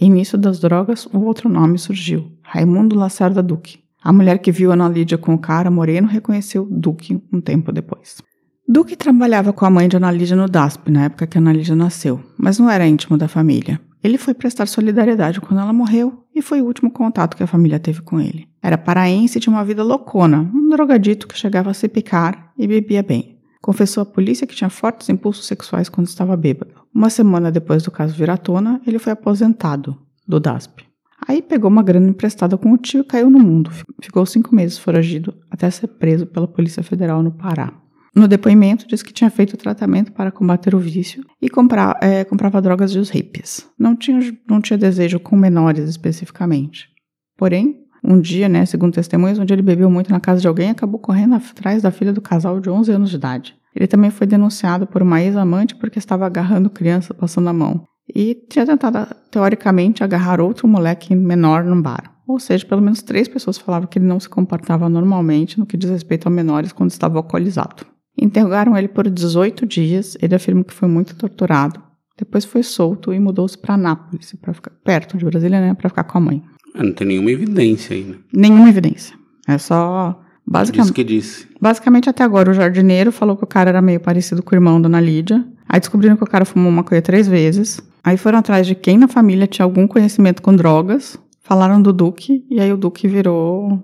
E 0.00 0.08
nisso 0.08 0.36
das 0.36 0.58
drogas, 0.58 1.06
o 1.06 1.20
outro 1.20 1.48
nome 1.48 1.78
surgiu: 1.78 2.32
Raimundo 2.44 2.96
Lacerda 2.96 3.42
Duque. 3.42 3.82
A 4.02 4.12
mulher 4.12 4.38
que 4.38 4.52
viu 4.52 4.70
Ana 4.70 4.88
Lídia 4.88 5.18
com 5.18 5.34
o 5.34 5.38
cara 5.38 5.70
moreno 5.70 6.06
reconheceu 6.06 6.68
Duque 6.70 7.20
um 7.32 7.40
tempo 7.40 7.72
depois. 7.72 8.22
Duque 8.68 8.96
trabalhava 8.96 9.52
com 9.52 9.64
a 9.64 9.70
mãe 9.70 9.88
de 9.88 9.96
Ana 9.96 10.10
Lídia 10.10 10.36
no 10.36 10.48
DASP, 10.48 10.90
na 10.90 11.04
época 11.04 11.26
que 11.26 11.38
Ana 11.38 11.52
Lídia 11.52 11.74
nasceu, 11.74 12.20
mas 12.38 12.58
não 12.58 12.70
era 12.70 12.86
íntimo 12.86 13.16
da 13.16 13.28
família. 13.28 13.80
Ele 14.02 14.18
foi 14.18 14.34
prestar 14.34 14.66
solidariedade 14.66 15.40
quando 15.40 15.60
ela 15.60 15.72
morreu 15.72 16.24
e 16.34 16.42
foi 16.42 16.60
o 16.60 16.66
último 16.66 16.90
contato 16.90 17.36
que 17.36 17.42
a 17.42 17.46
família 17.46 17.78
teve 17.78 18.02
com 18.02 18.20
ele. 18.20 18.46
Era 18.62 18.76
paraense 18.76 19.38
e 19.38 19.40
tinha 19.40 19.54
uma 19.54 19.64
vida 19.64 19.82
loucona, 19.82 20.50
um 20.54 20.68
drogadito 20.68 21.26
que 21.26 21.38
chegava 21.38 21.70
a 21.70 21.74
se 21.74 21.88
picar 21.88 22.52
e 22.58 22.66
bebia 22.66 23.02
bem. 23.02 23.38
Confessou 23.62 24.02
à 24.02 24.06
polícia 24.06 24.46
que 24.46 24.54
tinha 24.54 24.68
fortes 24.68 25.08
impulsos 25.08 25.46
sexuais 25.46 25.88
quando 25.88 26.06
estava 26.06 26.36
bêbado. 26.36 26.74
Uma 26.94 27.08
semana 27.08 27.50
depois 27.50 27.82
do 27.82 27.90
caso 27.90 28.14
vir 28.14 28.28
à 28.28 28.36
tona, 28.36 28.78
ele 28.86 28.98
foi 28.98 29.12
aposentado 29.12 29.96
do 30.28 30.38
DASP. 30.38 30.84
Aí 31.26 31.40
pegou 31.40 31.70
uma 31.70 31.82
grana 31.82 32.08
emprestada 32.08 32.56
com 32.56 32.72
o 32.72 32.78
tio 32.78 33.00
e 33.00 33.04
caiu 33.04 33.30
no 33.30 33.38
mundo. 33.38 33.70
Ficou 34.02 34.24
cinco 34.26 34.54
meses 34.54 34.78
foragido 34.78 35.34
até 35.50 35.70
ser 35.70 35.88
preso 35.88 36.26
pela 36.26 36.46
Polícia 36.46 36.82
Federal 36.82 37.22
no 37.22 37.32
Pará. 37.32 37.72
No 38.14 38.28
depoimento, 38.28 38.86
disse 38.86 39.04
que 39.04 39.12
tinha 39.12 39.28
feito 39.28 39.56
tratamento 39.56 40.12
para 40.12 40.30
combater 40.30 40.74
o 40.74 40.78
vício 40.78 41.24
e 41.42 41.48
comprar, 41.50 41.98
é, 42.00 42.22
comprava 42.22 42.62
drogas 42.62 42.92
dos 42.92 43.10
hippies. 43.10 43.68
Não 43.76 43.96
tinha, 43.96 44.20
não 44.48 44.60
tinha 44.60 44.78
desejo 44.78 45.18
com 45.18 45.36
menores 45.36 45.88
especificamente. 45.88 46.88
Porém, 47.36 47.80
um 48.04 48.20
dia, 48.20 48.48
né, 48.48 48.64
segundo 48.66 48.94
testemunhas, 48.94 49.38
onde 49.38 49.52
ele 49.52 49.62
bebeu 49.62 49.90
muito 49.90 50.12
na 50.12 50.20
casa 50.20 50.40
de 50.40 50.46
alguém, 50.46 50.70
acabou 50.70 51.00
correndo 51.00 51.34
atrás 51.34 51.82
da 51.82 51.90
filha 51.90 52.12
do 52.12 52.20
casal 52.20 52.60
de 52.60 52.70
11 52.70 52.92
anos 52.92 53.10
de 53.10 53.16
idade. 53.16 53.56
Ele 53.74 53.88
também 53.88 54.10
foi 54.10 54.26
denunciado 54.26 54.86
por 54.86 55.02
uma 55.02 55.20
ex-amante 55.20 55.74
porque 55.74 55.98
estava 55.98 56.24
agarrando 56.24 56.70
criança 56.70 57.12
passando 57.12 57.48
a 57.48 57.52
mão. 57.52 57.84
E 58.12 58.34
tinha 58.48 58.66
tentado, 58.66 59.14
teoricamente, 59.30 60.04
agarrar 60.04 60.40
outro 60.40 60.68
moleque 60.68 61.14
menor 61.14 61.64
num 61.64 61.80
bar. 61.80 62.14
Ou 62.26 62.38
seja, 62.38 62.64
pelo 62.64 62.80
menos 62.80 63.02
três 63.02 63.28
pessoas 63.28 63.58
falavam 63.58 63.86
que 63.86 63.98
ele 63.98 64.06
não 64.06 64.18
se 64.18 64.28
comportava 64.28 64.88
normalmente 64.88 65.58
no 65.58 65.66
que 65.66 65.76
diz 65.76 65.90
respeito 65.90 66.26
a 66.26 66.30
menores 66.30 66.72
quando 66.72 66.90
estava 66.90 67.18
alcoolizado. 67.18 67.86
Interrogaram 68.16 68.76
ele 68.76 68.88
por 68.88 69.08
18 69.08 69.66
dias. 69.66 70.16
Ele 70.22 70.34
afirma 70.34 70.64
que 70.64 70.72
foi 70.72 70.88
muito 70.88 71.14
torturado. 71.16 71.82
Depois 72.16 72.44
foi 72.44 72.62
solto 72.62 73.12
e 73.12 73.18
mudou-se 73.18 73.58
para 73.58 73.76
Nápoles, 73.76 74.34
para 74.40 74.54
ficar 74.54 74.70
perto 74.84 75.18
de 75.18 75.24
Brasília, 75.24 75.60
né, 75.60 75.74
para 75.74 75.88
ficar 75.88 76.04
com 76.04 76.18
a 76.18 76.20
mãe. 76.20 76.42
Ah, 76.74 76.82
não 76.82 76.92
tem 76.92 77.08
nenhuma 77.08 77.30
evidência 77.30 77.96
ainda. 77.96 78.18
Nenhuma 78.32 78.68
evidência. 78.68 79.16
É 79.48 79.58
só 79.58 80.20
basicamente. 80.46 80.86
Diz 80.86 80.94
que 80.94 81.04
disse. 81.04 81.48
Basicamente 81.60 82.08
até 82.08 82.22
agora 82.22 82.50
o 82.50 82.54
jardineiro 82.54 83.10
falou 83.10 83.36
que 83.36 83.44
o 83.44 83.48
cara 83.48 83.70
era 83.70 83.82
meio 83.82 84.00
parecido 84.00 84.42
com 84.42 84.54
o 84.54 84.56
irmão 84.56 84.80
da 84.80 84.86
Ana 84.86 85.00
Lídia. 85.00 85.44
Aí 85.68 85.80
descobriram 85.80 86.16
que 86.16 86.22
o 86.22 86.26
cara 86.26 86.44
fumou 86.44 86.70
maconha 86.70 87.02
três 87.02 87.26
vezes. 87.26 87.82
Aí 88.04 88.18
foram 88.18 88.38
atrás 88.38 88.66
de 88.66 88.74
quem 88.74 88.98
na 88.98 89.08
família 89.08 89.46
tinha 89.46 89.64
algum 89.64 89.86
conhecimento 89.86 90.42
com 90.42 90.54
drogas. 90.54 91.18
Falaram 91.40 91.80
do 91.80 91.92
Duque 91.92 92.44
e 92.50 92.60
aí 92.60 92.70
o 92.72 92.76
Duque 92.76 93.08
virou, 93.08 93.82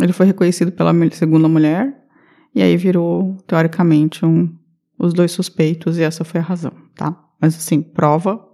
ele 0.00 0.12
foi 0.12 0.26
reconhecido 0.26 0.72
pela 0.72 0.92
segunda 1.12 1.48
mulher 1.48 1.96
e 2.54 2.62
aí 2.62 2.76
virou, 2.76 3.36
teoricamente, 3.46 4.24
um, 4.24 4.52
os 4.98 5.14
dois 5.14 5.30
suspeitos, 5.32 5.98
e 5.98 6.02
essa 6.02 6.24
foi 6.24 6.40
a 6.40 6.42
razão, 6.42 6.72
tá? 6.94 7.16
Mas 7.40 7.56
assim, 7.56 7.80
prova 7.80 8.44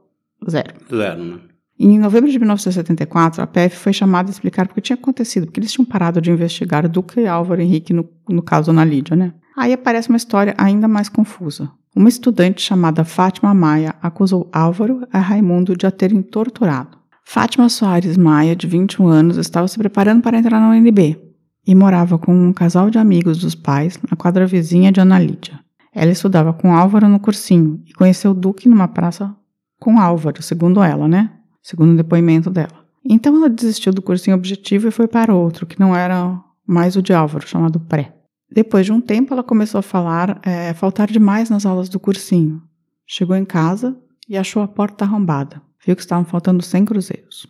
zero. 0.49 0.75
Zero, 0.95 1.25
né? 1.25 1.41
Em 1.79 1.99
novembro 1.99 2.31
de 2.31 2.39
1974, 2.39 3.43
a 3.43 3.47
PF 3.47 3.77
foi 3.77 3.93
chamada 3.93 4.31
a 4.31 4.33
explicar 4.33 4.67
o 4.67 4.69
que 4.75 4.81
tinha 4.81 4.97
acontecido, 4.97 5.47
porque 5.47 5.61
eles 5.61 5.73
tinham 5.73 5.85
parado 5.85 6.21
de 6.21 6.31
investigar 6.31 6.89
Duque 6.89 7.21
e 7.21 7.27
Álvaro 7.27 7.61
Henrique 7.61 7.93
no, 7.93 8.09
no 8.29 8.43
caso 8.43 8.71
Ana 8.71 8.85
Lídia, 8.85 9.15
né? 9.17 9.35
Aí 9.57 9.73
aparece 9.73 10.09
uma 10.09 10.17
história 10.17 10.55
ainda 10.59 10.87
mais 10.87 11.09
confusa. 11.09 11.71
Uma 11.95 12.11
estudante 12.11 12.61
chamada 12.61 13.05
Fátima 13.05 13.55
Maia 13.55 13.95
acusou 14.03 14.51
Álvaro 14.53 15.09
e 15.13 15.17
Raimundo 15.17 15.75
de 15.75 15.87
a 15.87 15.91
terem 15.91 16.21
torturado. 16.21 16.99
Fátima 17.25 17.69
Soares 17.69 18.17
Maia, 18.17 18.55
de 18.55 18.67
21 18.67 19.09
anos, 19.09 19.37
estava 19.39 19.67
se 19.67 19.79
preparando 19.79 20.23
para 20.23 20.39
entrar 20.39 20.61
na 20.61 20.69
UNB, 20.69 21.19
e 21.67 21.75
morava 21.75 22.19
com 22.19 22.33
um 22.33 22.53
casal 22.53 22.91
de 22.91 22.99
amigos 22.99 23.39
dos 23.39 23.55
pais 23.55 23.99
na 24.09 24.17
quadra 24.17 24.47
vizinha 24.47 24.93
de 24.93 25.01
Ana 25.01 25.19
Lídia. 25.19 25.59
Ela 25.93 26.13
estudava 26.13 26.53
com 26.53 26.75
Álvaro 26.75 27.09
no 27.09 27.19
cursinho 27.19 27.83
e 27.87 27.93
conheceu 27.95 28.33
Duque 28.33 28.69
numa 28.69 28.87
praça 28.87 29.35
com 29.81 29.99
Álvaro, 29.99 30.43
segundo 30.43 30.83
ela, 30.83 31.09
né? 31.09 31.33
Segundo 31.63 31.95
o 31.95 31.97
depoimento 31.97 32.51
dela. 32.51 32.85
Então 33.05 33.35
ela 33.37 33.49
desistiu 33.49 33.93
do 33.93 34.03
cursinho 34.03 34.37
objetivo 34.37 34.87
e 34.89 34.93
foi 34.93 35.09
para 35.09 35.35
outro, 35.35 35.67
que 35.67 35.81
não 35.81 35.97
era 35.97 36.41
mais 36.67 36.97
o 36.97 37.03
de 37.03 37.13
Álvaro, 37.13 37.49
chamado 37.49 37.81
Pré. 37.81 38.16
Depois 38.51 38.87
de 38.87 38.93
um 38.93 39.01
tempo, 39.01 39.35
ela 39.35 39.43
começou 39.43 39.79
a 39.79 39.83
falar, 39.83 40.41
é, 40.43 40.73
faltar 40.75 41.09
demais 41.09 41.51
nas 41.51 41.67
aulas 41.67 41.89
do 41.89 42.01
cursinho. 42.01 42.63
Chegou 43.07 43.37
em 43.37 43.45
casa 43.45 43.97
e 44.29 44.37
achou 44.37 44.63
a 44.63 44.69
porta 44.69 45.05
arrombada. 45.05 45.61
Viu 45.85 45.95
que 45.95 46.03
estavam 46.03 46.25
faltando 46.25 46.63
100 46.63 46.85
cruzeiros. 46.85 47.47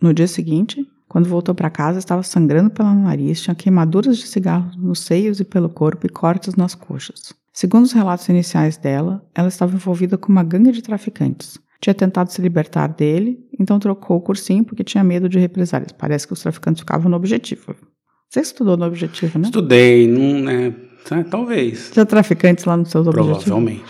No 0.00 0.12
dia 0.12 0.26
seguinte, 0.26 0.86
quando 1.08 1.28
voltou 1.28 1.54
para 1.54 1.70
casa, 1.70 1.98
estava 1.98 2.22
sangrando 2.22 2.70
pelo 2.70 2.92
nariz, 2.92 3.40
tinha 3.40 3.54
queimaduras 3.54 4.18
de 4.18 4.26
cigarro 4.26 4.70
nos 4.76 5.00
seios 5.00 5.40
e 5.40 5.44
pelo 5.44 5.68
corpo 5.68 6.06
e 6.06 6.10
cortes 6.10 6.54
nas 6.54 6.74
coxas. 6.74 7.32
Segundo 7.52 7.84
os 7.84 7.92
relatos 7.92 8.28
iniciais 8.28 8.76
dela, 8.76 9.24
ela 9.34 9.48
estava 9.48 9.74
envolvida 9.74 10.18
com 10.18 10.30
uma 10.30 10.42
gangue 10.42 10.72
de 10.72 10.82
traficantes. 10.82 11.58
Tinha 11.80 11.94
tentado 11.94 12.30
se 12.32 12.42
libertar 12.42 12.88
dele, 12.88 13.38
então 13.58 13.78
trocou 13.78 14.18
o 14.18 14.20
cursinho 14.20 14.64
porque 14.64 14.84
tinha 14.84 15.04
medo 15.04 15.28
de 15.28 15.38
represálias. 15.38 15.92
Parece 15.92 16.26
que 16.26 16.32
os 16.32 16.40
traficantes 16.42 16.80
ficavam 16.80 17.10
no 17.10 17.16
objetivo. 17.16 17.74
Você 18.28 18.40
estudou 18.40 18.76
no 18.76 18.86
objetivo, 18.86 19.38
né? 19.38 19.46
Estudei, 19.46 20.06
não, 20.06 20.40
né? 20.40 20.74
Talvez. 21.30 21.90
Tinha 21.92 22.04
traficantes 22.04 22.64
lá 22.64 22.76
nos 22.76 22.90
seus 22.90 23.06
objetivos? 23.06 23.44
Provavelmente. 23.44 23.84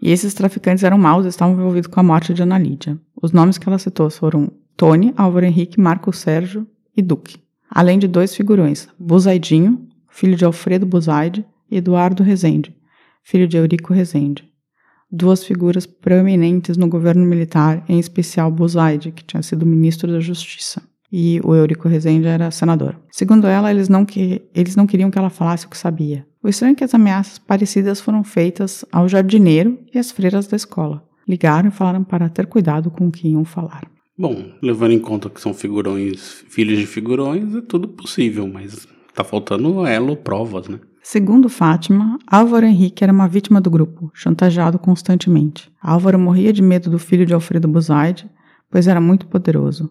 E 0.00 0.10
esses 0.10 0.34
traficantes 0.34 0.82
eram 0.82 0.98
maus 0.98 1.24
e 1.24 1.28
estavam 1.28 1.54
envolvidos 1.54 1.86
com 1.86 2.00
a 2.00 2.02
morte 2.02 2.34
de 2.34 2.42
Ana 2.42 2.58
Lídia. 2.58 2.98
Os 3.22 3.30
nomes 3.30 3.58
que 3.58 3.68
ela 3.68 3.78
citou 3.78 4.10
foram 4.10 4.50
Tony, 4.76 5.12
Álvaro 5.16 5.46
Henrique, 5.46 5.78
Marco 5.78 6.12
Sérgio 6.12 6.66
e 6.96 7.02
Duque. 7.02 7.36
Além 7.70 7.98
de 7.98 8.08
dois 8.08 8.34
figurões, 8.34 8.88
Buzaidinho, 8.98 9.86
filho 10.08 10.36
de 10.36 10.44
Alfredo 10.44 10.84
Buzaide, 10.84 11.44
e 11.70 11.76
Eduardo 11.78 12.22
Rezende, 12.22 12.76
filho 13.22 13.48
de 13.48 13.56
Eurico 13.56 13.94
Rezende. 13.94 14.44
Duas 15.10 15.44
figuras 15.44 15.86
proeminentes 15.86 16.76
no 16.76 16.86
governo 16.86 17.24
militar, 17.24 17.82
em 17.88 17.98
especial 17.98 18.50
Buzaide, 18.50 19.10
que 19.10 19.24
tinha 19.24 19.42
sido 19.42 19.64
ministro 19.64 20.10
da 20.12 20.20
Justiça, 20.20 20.82
e 21.12 21.40
o 21.44 21.54
Eurico 21.54 21.88
Rezende 21.88 22.26
era 22.26 22.50
senador. 22.50 22.98
Segundo 23.10 23.46
ela, 23.46 23.70
eles 23.70 23.88
não, 23.88 24.04
que, 24.04 24.40
eles 24.54 24.74
não 24.74 24.86
queriam 24.86 25.10
que 25.10 25.18
ela 25.18 25.28
falasse 25.28 25.66
o 25.66 25.68
que 25.68 25.76
sabia. 25.76 26.26
O 26.42 26.48
estranho 26.48 26.72
é 26.72 26.74
que 26.74 26.84
as 26.84 26.94
ameaças 26.94 27.38
parecidas 27.38 28.00
foram 28.00 28.24
feitas 28.24 28.84
ao 28.90 29.06
jardineiro 29.06 29.78
e 29.94 29.98
às 29.98 30.10
freiras 30.10 30.46
da 30.46 30.56
escola. 30.56 31.04
Ligaram 31.28 31.68
e 31.68 31.72
falaram 31.72 32.02
para 32.02 32.28
ter 32.28 32.46
cuidado 32.46 32.90
com 32.90 33.08
o 33.08 33.12
que 33.12 33.28
iam 33.28 33.44
falar. 33.44 33.82
Bom, 34.18 34.52
levando 34.62 34.92
em 34.92 34.98
conta 34.98 35.28
que 35.28 35.40
são 35.40 35.52
figurões, 35.52 36.44
filhos 36.48 36.78
de 36.78 36.86
figurões, 36.86 37.54
é 37.54 37.60
tudo 37.60 37.88
possível, 37.88 38.48
mas 38.48 38.86
tá 39.14 39.22
faltando 39.22 39.86
elo, 39.86 40.16
provas, 40.16 40.68
né? 40.68 40.80
Segundo 41.02 41.48
Fátima, 41.48 42.18
Álvaro 42.26 42.64
Henrique 42.64 43.02
era 43.02 43.12
uma 43.12 43.26
vítima 43.26 43.60
do 43.60 43.70
grupo, 43.70 44.10
chantageado 44.14 44.78
constantemente. 44.78 45.70
Álvaro 45.82 46.18
morria 46.18 46.52
de 46.52 46.62
medo 46.62 46.88
do 46.88 46.98
filho 46.98 47.26
de 47.26 47.34
Alfredo 47.34 47.66
Buzaide, 47.66 48.30
pois 48.70 48.86
era 48.86 49.00
muito 49.00 49.26
poderoso. 49.26 49.90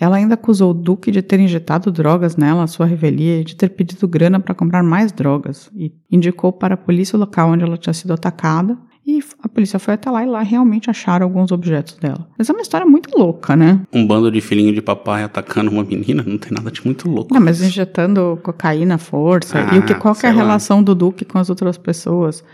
Ela 0.00 0.16
ainda 0.16 0.34
acusou 0.34 0.70
o 0.70 0.74
Duque 0.74 1.10
de 1.10 1.22
ter 1.22 1.40
injetado 1.40 1.90
drogas 1.90 2.36
nela 2.36 2.62
à 2.62 2.66
sua 2.66 2.86
revelia 2.86 3.40
e 3.40 3.44
de 3.44 3.56
ter 3.56 3.70
pedido 3.70 4.06
grana 4.06 4.38
para 4.38 4.54
comprar 4.54 4.82
mais 4.82 5.10
drogas, 5.10 5.70
e 5.74 5.92
indicou 6.10 6.52
para 6.52 6.74
a 6.74 6.76
polícia 6.76 7.16
o 7.16 7.20
local 7.20 7.50
onde 7.50 7.64
ela 7.64 7.76
tinha 7.76 7.92
sido 7.92 8.12
atacada 8.12 8.78
e 9.08 9.20
a 9.42 9.48
polícia 9.48 9.78
foi 9.78 9.94
até 9.94 10.10
lá 10.10 10.22
e 10.22 10.26
lá 10.26 10.42
realmente 10.42 10.90
acharam 10.90 11.24
alguns 11.24 11.50
objetos 11.50 11.96
dela. 11.96 12.28
Mas 12.36 12.50
é 12.50 12.52
uma 12.52 12.60
história 12.60 12.86
muito 12.86 13.18
louca, 13.18 13.56
né? 13.56 13.80
Um 13.90 14.06
bando 14.06 14.30
de 14.30 14.38
filhinho 14.42 14.70
de 14.74 14.82
papai 14.82 15.22
atacando 15.22 15.70
uma 15.70 15.82
menina 15.82 16.22
não 16.26 16.36
tem 16.36 16.52
nada 16.52 16.70
de 16.70 16.84
muito 16.84 17.08
louco. 17.08 17.32
Não, 17.32 17.40
mas 17.40 17.62
injetando 17.62 18.38
cocaína 18.42 18.96
à 18.96 18.98
força. 18.98 19.60
Ah, 19.60 19.74
e 19.74 19.78
o 19.78 19.82
que, 19.86 19.94
qual 19.94 20.14
que 20.14 20.26
é 20.26 20.28
a 20.28 20.32
relação 20.32 20.82
do 20.82 20.94
Duque 20.94 21.24
com 21.24 21.38
as 21.38 21.48
outras 21.48 21.78
pessoas? 21.78 22.44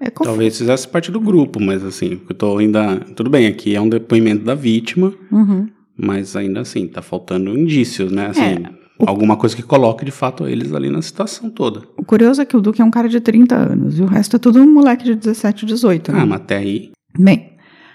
É. 0.00 0.08
Talvez 0.08 0.56
fizesse 0.56 0.86
parte 0.86 1.10
do 1.10 1.18
grupo, 1.18 1.60
mas 1.60 1.84
assim, 1.84 2.20
eu 2.28 2.34
tô 2.36 2.58
ainda. 2.58 3.00
Tudo 3.16 3.28
bem, 3.28 3.48
aqui 3.48 3.74
é 3.74 3.80
um 3.80 3.88
depoimento 3.88 4.44
da 4.44 4.54
vítima, 4.54 5.12
uhum. 5.32 5.68
Mas 5.96 6.36
ainda 6.36 6.60
assim, 6.60 6.86
tá 6.86 7.02
faltando 7.02 7.56
indícios, 7.56 8.10
né? 8.10 8.26
Assim, 8.26 8.40
é. 8.40 8.84
Alguma 8.98 9.36
coisa 9.36 9.56
que 9.56 9.62
coloque 9.62 10.04
de 10.04 10.12
fato 10.12 10.46
eles 10.46 10.72
ali 10.72 10.88
na 10.88 11.02
situação 11.02 11.50
toda. 11.50 11.82
O 11.96 12.04
curioso 12.04 12.40
é 12.40 12.44
que 12.44 12.56
o 12.56 12.60
Duque 12.60 12.80
é 12.80 12.84
um 12.84 12.90
cara 12.90 13.08
de 13.08 13.20
30 13.20 13.54
anos 13.54 13.98
e 13.98 14.02
o 14.02 14.06
resto 14.06 14.36
é 14.36 14.38
tudo 14.38 14.60
um 14.60 14.72
moleque 14.72 15.04
de 15.04 15.14
17, 15.14 15.66
18. 15.66 16.12
Né? 16.12 16.20
Ah, 16.20 16.26
mas 16.26 16.40
até 16.40 16.58
aí. 16.58 16.92
Bem, 17.18 17.54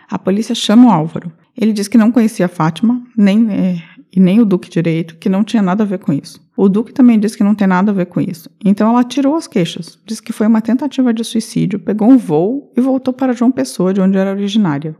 a 0.09 0.19
polícia 0.19 0.53
chama 0.53 0.89
o 0.89 0.91
Álvaro. 0.91 1.31
Ele 1.57 1.71
diz 1.71 1.87
que 1.87 1.97
não 1.97 2.11
conhecia 2.11 2.45
a 2.45 2.49
Fátima, 2.49 3.01
nem, 3.17 3.49
é, 3.49 3.81
e 4.15 4.19
nem 4.19 4.41
o 4.41 4.45
Duque 4.45 4.69
direito, 4.69 5.15
que 5.17 5.29
não 5.29 5.43
tinha 5.43 5.61
nada 5.61 5.83
a 5.83 5.87
ver 5.87 5.99
com 5.99 6.11
isso. 6.11 6.41
O 6.55 6.67
Duque 6.67 6.93
também 6.93 7.19
disse 7.19 7.37
que 7.37 7.43
não 7.43 7.55
tem 7.55 7.67
nada 7.67 7.91
a 7.91 7.93
ver 7.93 8.07
com 8.07 8.19
isso. 8.19 8.49
Então 8.63 8.89
ela 8.89 9.03
tirou 9.03 9.35
as 9.35 9.47
queixas, 9.47 9.97
disse 10.05 10.21
que 10.21 10.33
foi 10.33 10.47
uma 10.47 10.61
tentativa 10.61 11.13
de 11.13 11.23
suicídio, 11.23 11.79
pegou 11.79 12.09
um 12.09 12.17
voo 12.17 12.71
e 12.75 12.81
voltou 12.81 13.13
para 13.13 13.33
João 13.33 13.51
Pessoa, 13.51 13.93
de 13.93 14.01
onde 14.01 14.17
era 14.17 14.31
originária. 14.31 14.95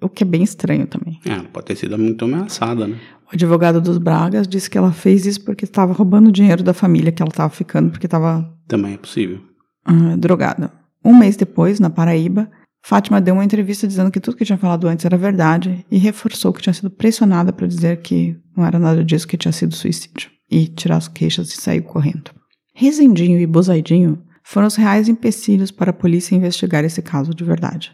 O 0.00 0.08
que 0.08 0.24
é 0.24 0.26
bem 0.26 0.42
estranho 0.42 0.86
também. 0.86 1.18
É, 1.24 1.36
pode 1.52 1.66
ter 1.66 1.76
sido 1.76 1.98
muito 1.98 2.24
ameaçada, 2.24 2.86
né? 2.86 2.98
O 3.26 3.34
advogado 3.34 3.80
dos 3.80 3.98
Bragas 3.98 4.48
disse 4.48 4.68
que 4.68 4.76
ela 4.76 4.92
fez 4.92 5.24
isso 5.24 5.44
porque 5.44 5.64
estava 5.64 5.92
roubando 5.92 6.32
dinheiro 6.32 6.62
da 6.62 6.74
família 6.74 7.12
que 7.12 7.22
ela 7.22 7.30
estava 7.30 7.50
ficando, 7.50 7.90
porque 7.90 8.06
estava 8.06 8.52
Também 8.66 8.94
é 8.94 8.98
possível. 8.98 9.40
ah, 9.84 10.16
drogada. 10.16 10.72
Um 11.04 11.16
mês 11.16 11.36
depois, 11.36 11.80
na 11.80 11.88
Paraíba, 11.88 12.50
Fátima 12.82 13.20
deu 13.20 13.34
uma 13.34 13.44
entrevista 13.44 13.86
dizendo 13.86 14.10
que 14.10 14.20
tudo 14.20 14.36
que 14.36 14.44
tinha 14.44 14.58
falado 14.58 14.88
antes 14.88 15.04
era 15.04 15.16
verdade 15.16 15.84
e 15.90 15.98
reforçou 15.98 16.52
que 16.52 16.62
tinha 16.62 16.72
sido 16.72 16.90
pressionada 16.90 17.52
para 17.52 17.66
dizer 17.66 18.00
que 18.00 18.36
não 18.56 18.64
era 18.64 18.78
nada 18.78 19.04
disso, 19.04 19.28
que 19.28 19.36
tinha 19.36 19.52
sido 19.52 19.74
suicídio. 19.74 20.30
E 20.50 20.66
tirar 20.66 20.96
as 20.96 21.06
queixas 21.06 21.52
e 21.52 21.60
sair 21.60 21.82
correndo. 21.82 22.30
Rezendinho 22.74 23.38
e 23.38 23.46
Buzaidinho 23.46 24.22
foram 24.42 24.66
os 24.66 24.74
reais 24.74 25.08
empecilhos 25.08 25.70
para 25.70 25.90
a 25.90 25.94
polícia 25.94 26.34
investigar 26.34 26.84
esse 26.84 27.00
caso 27.02 27.32
de 27.34 27.44
verdade. 27.44 27.92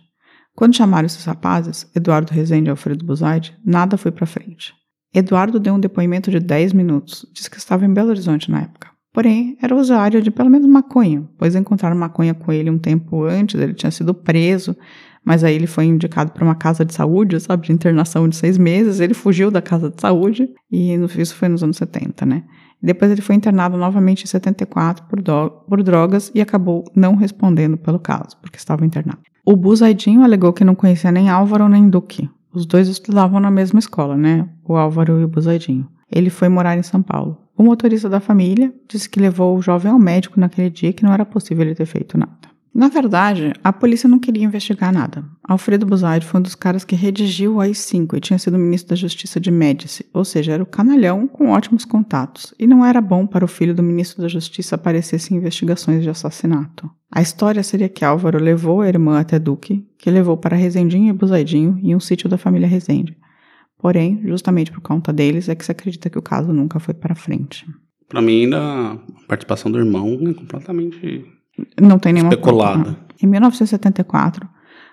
Quando 0.56 0.74
chamaram 0.74 1.04
esses 1.04 1.22
rapazes, 1.26 1.86
Eduardo 1.94 2.32
Rezende 2.32 2.68
e 2.68 2.70
Alfredo 2.70 3.04
Buzaide, 3.04 3.54
nada 3.62 3.98
foi 3.98 4.10
para 4.10 4.24
frente. 4.24 4.72
Eduardo 5.14 5.60
deu 5.60 5.74
um 5.74 5.78
depoimento 5.78 6.30
de 6.30 6.40
10 6.40 6.72
minutos, 6.72 7.26
disse 7.30 7.50
que 7.50 7.58
estava 7.58 7.84
em 7.84 7.92
Belo 7.92 8.08
Horizonte 8.08 8.50
na 8.50 8.62
época. 8.62 8.88
Porém, 9.12 9.58
era 9.60 9.76
usuário 9.76 10.22
de 10.22 10.30
pelo 10.30 10.48
menos 10.48 10.66
maconha, 10.66 11.28
pois 11.36 11.54
encontraram 11.54 11.94
maconha 11.94 12.32
com 12.32 12.50
ele 12.50 12.70
um 12.70 12.78
tempo 12.78 13.24
antes, 13.24 13.60
ele 13.60 13.74
tinha 13.74 13.90
sido 13.90 14.14
preso, 14.14 14.74
mas 15.22 15.44
aí 15.44 15.54
ele 15.54 15.66
foi 15.66 15.84
indicado 15.84 16.32
para 16.32 16.44
uma 16.44 16.54
casa 16.54 16.86
de 16.86 16.94
saúde, 16.94 17.38
sabe, 17.38 17.66
de 17.66 17.72
internação 17.72 18.26
de 18.26 18.36
seis 18.36 18.56
meses, 18.56 18.98
ele 18.98 19.12
fugiu 19.12 19.50
da 19.50 19.60
casa 19.60 19.90
de 19.90 20.00
saúde, 20.00 20.48
e 20.72 20.94
isso 21.18 21.34
foi 21.34 21.48
nos 21.48 21.62
anos 21.62 21.76
70, 21.76 22.24
né? 22.24 22.44
Depois 22.82 23.10
ele 23.10 23.20
foi 23.20 23.34
internado 23.34 23.76
novamente 23.76 24.24
em 24.24 24.26
74 24.26 25.04
por, 25.04 25.22
por 25.68 25.82
drogas 25.82 26.32
e 26.34 26.40
acabou 26.40 26.84
não 26.94 27.14
respondendo 27.14 27.76
pelo 27.76 27.98
caso, 27.98 28.38
porque 28.40 28.56
estava 28.56 28.86
internado. 28.86 29.20
O 29.48 29.54
Buzaidinho 29.54 30.24
alegou 30.24 30.52
que 30.52 30.64
não 30.64 30.74
conhecia 30.74 31.12
nem 31.12 31.30
Álvaro 31.30 31.68
nem 31.68 31.88
Duque. 31.88 32.28
Os 32.52 32.66
dois 32.66 32.88
estudavam 32.88 33.38
na 33.38 33.48
mesma 33.48 33.78
escola, 33.78 34.16
né? 34.16 34.48
O 34.64 34.74
Álvaro 34.74 35.20
e 35.20 35.24
o 35.24 35.28
Buzaidinho. 35.28 35.86
Ele 36.10 36.30
foi 36.30 36.48
morar 36.48 36.76
em 36.76 36.82
São 36.82 37.00
Paulo. 37.00 37.38
O 37.56 37.62
motorista 37.62 38.08
da 38.08 38.18
família 38.18 38.74
disse 38.88 39.08
que 39.08 39.20
levou 39.20 39.56
o 39.56 39.62
jovem 39.62 39.92
ao 39.92 40.00
médico 40.00 40.40
naquele 40.40 40.68
dia 40.68 40.92
que 40.92 41.04
não 41.04 41.12
era 41.12 41.24
possível 41.24 41.64
ele 41.64 41.76
ter 41.76 41.86
feito 41.86 42.18
nada. 42.18 42.45
Na 42.76 42.88
verdade, 42.88 43.54
a 43.64 43.72
polícia 43.72 44.06
não 44.06 44.18
queria 44.18 44.44
investigar 44.44 44.92
nada. 44.92 45.24
Alfredo 45.42 45.86
Buzaide 45.86 46.26
foi 46.26 46.38
um 46.38 46.42
dos 46.42 46.54
caras 46.54 46.84
que 46.84 46.94
redigiu 46.94 47.54
o 47.54 47.60
AI-5 47.60 48.14
e 48.14 48.20
tinha 48.20 48.38
sido 48.38 48.58
ministro 48.58 48.90
da 48.90 48.96
Justiça 48.96 49.40
de 49.40 49.50
Médici, 49.50 50.04
ou 50.12 50.26
seja, 50.26 50.52
era 50.52 50.62
o 50.62 50.66
canalhão 50.66 51.26
com 51.26 51.48
ótimos 51.48 51.86
contatos. 51.86 52.52
E 52.58 52.66
não 52.66 52.84
era 52.84 53.00
bom 53.00 53.26
para 53.26 53.46
o 53.46 53.48
filho 53.48 53.74
do 53.74 53.82
ministro 53.82 54.20
da 54.20 54.28
Justiça 54.28 54.74
aparecesse 54.74 55.32
em 55.32 55.38
investigações 55.38 56.02
de 56.02 56.10
assassinato. 56.10 56.90
A 57.10 57.22
história 57.22 57.62
seria 57.62 57.88
que 57.88 58.04
Álvaro 58.04 58.38
levou 58.38 58.82
a 58.82 58.88
irmã 58.88 59.20
até 59.20 59.38
Duque, 59.38 59.88
que 59.98 60.10
levou 60.10 60.36
para 60.36 60.54
Rezendinho 60.54 61.08
e 61.08 61.14
Buzaidinho 61.14 61.80
em 61.82 61.96
um 61.96 62.00
sítio 62.00 62.28
da 62.28 62.36
família 62.36 62.68
Rezende. 62.68 63.16
Porém, 63.78 64.20
justamente 64.26 64.70
por 64.70 64.82
conta 64.82 65.14
deles, 65.14 65.48
é 65.48 65.54
que 65.54 65.64
se 65.64 65.72
acredita 65.72 66.10
que 66.10 66.18
o 66.18 66.22
caso 66.22 66.52
nunca 66.52 66.78
foi 66.78 66.92
para 66.92 67.14
frente. 67.14 67.64
Pra 68.06 68.20
mim, 68.20 68.42
ainda 68.42 68.58
a 68.58 68.98
participação 69.26 69.72
do 69.72 69.78
irmão 69.78 70.18
é 70.28 70.34
completamente 70.34 71.35
Não 71.80 71.98
tem 71.98 72.12
nenhuma 72.12 72.32
especulada. 72.32 72.82
prova. 72.82 72.98
Em 73.22 73.26
1974, 73.26 74.48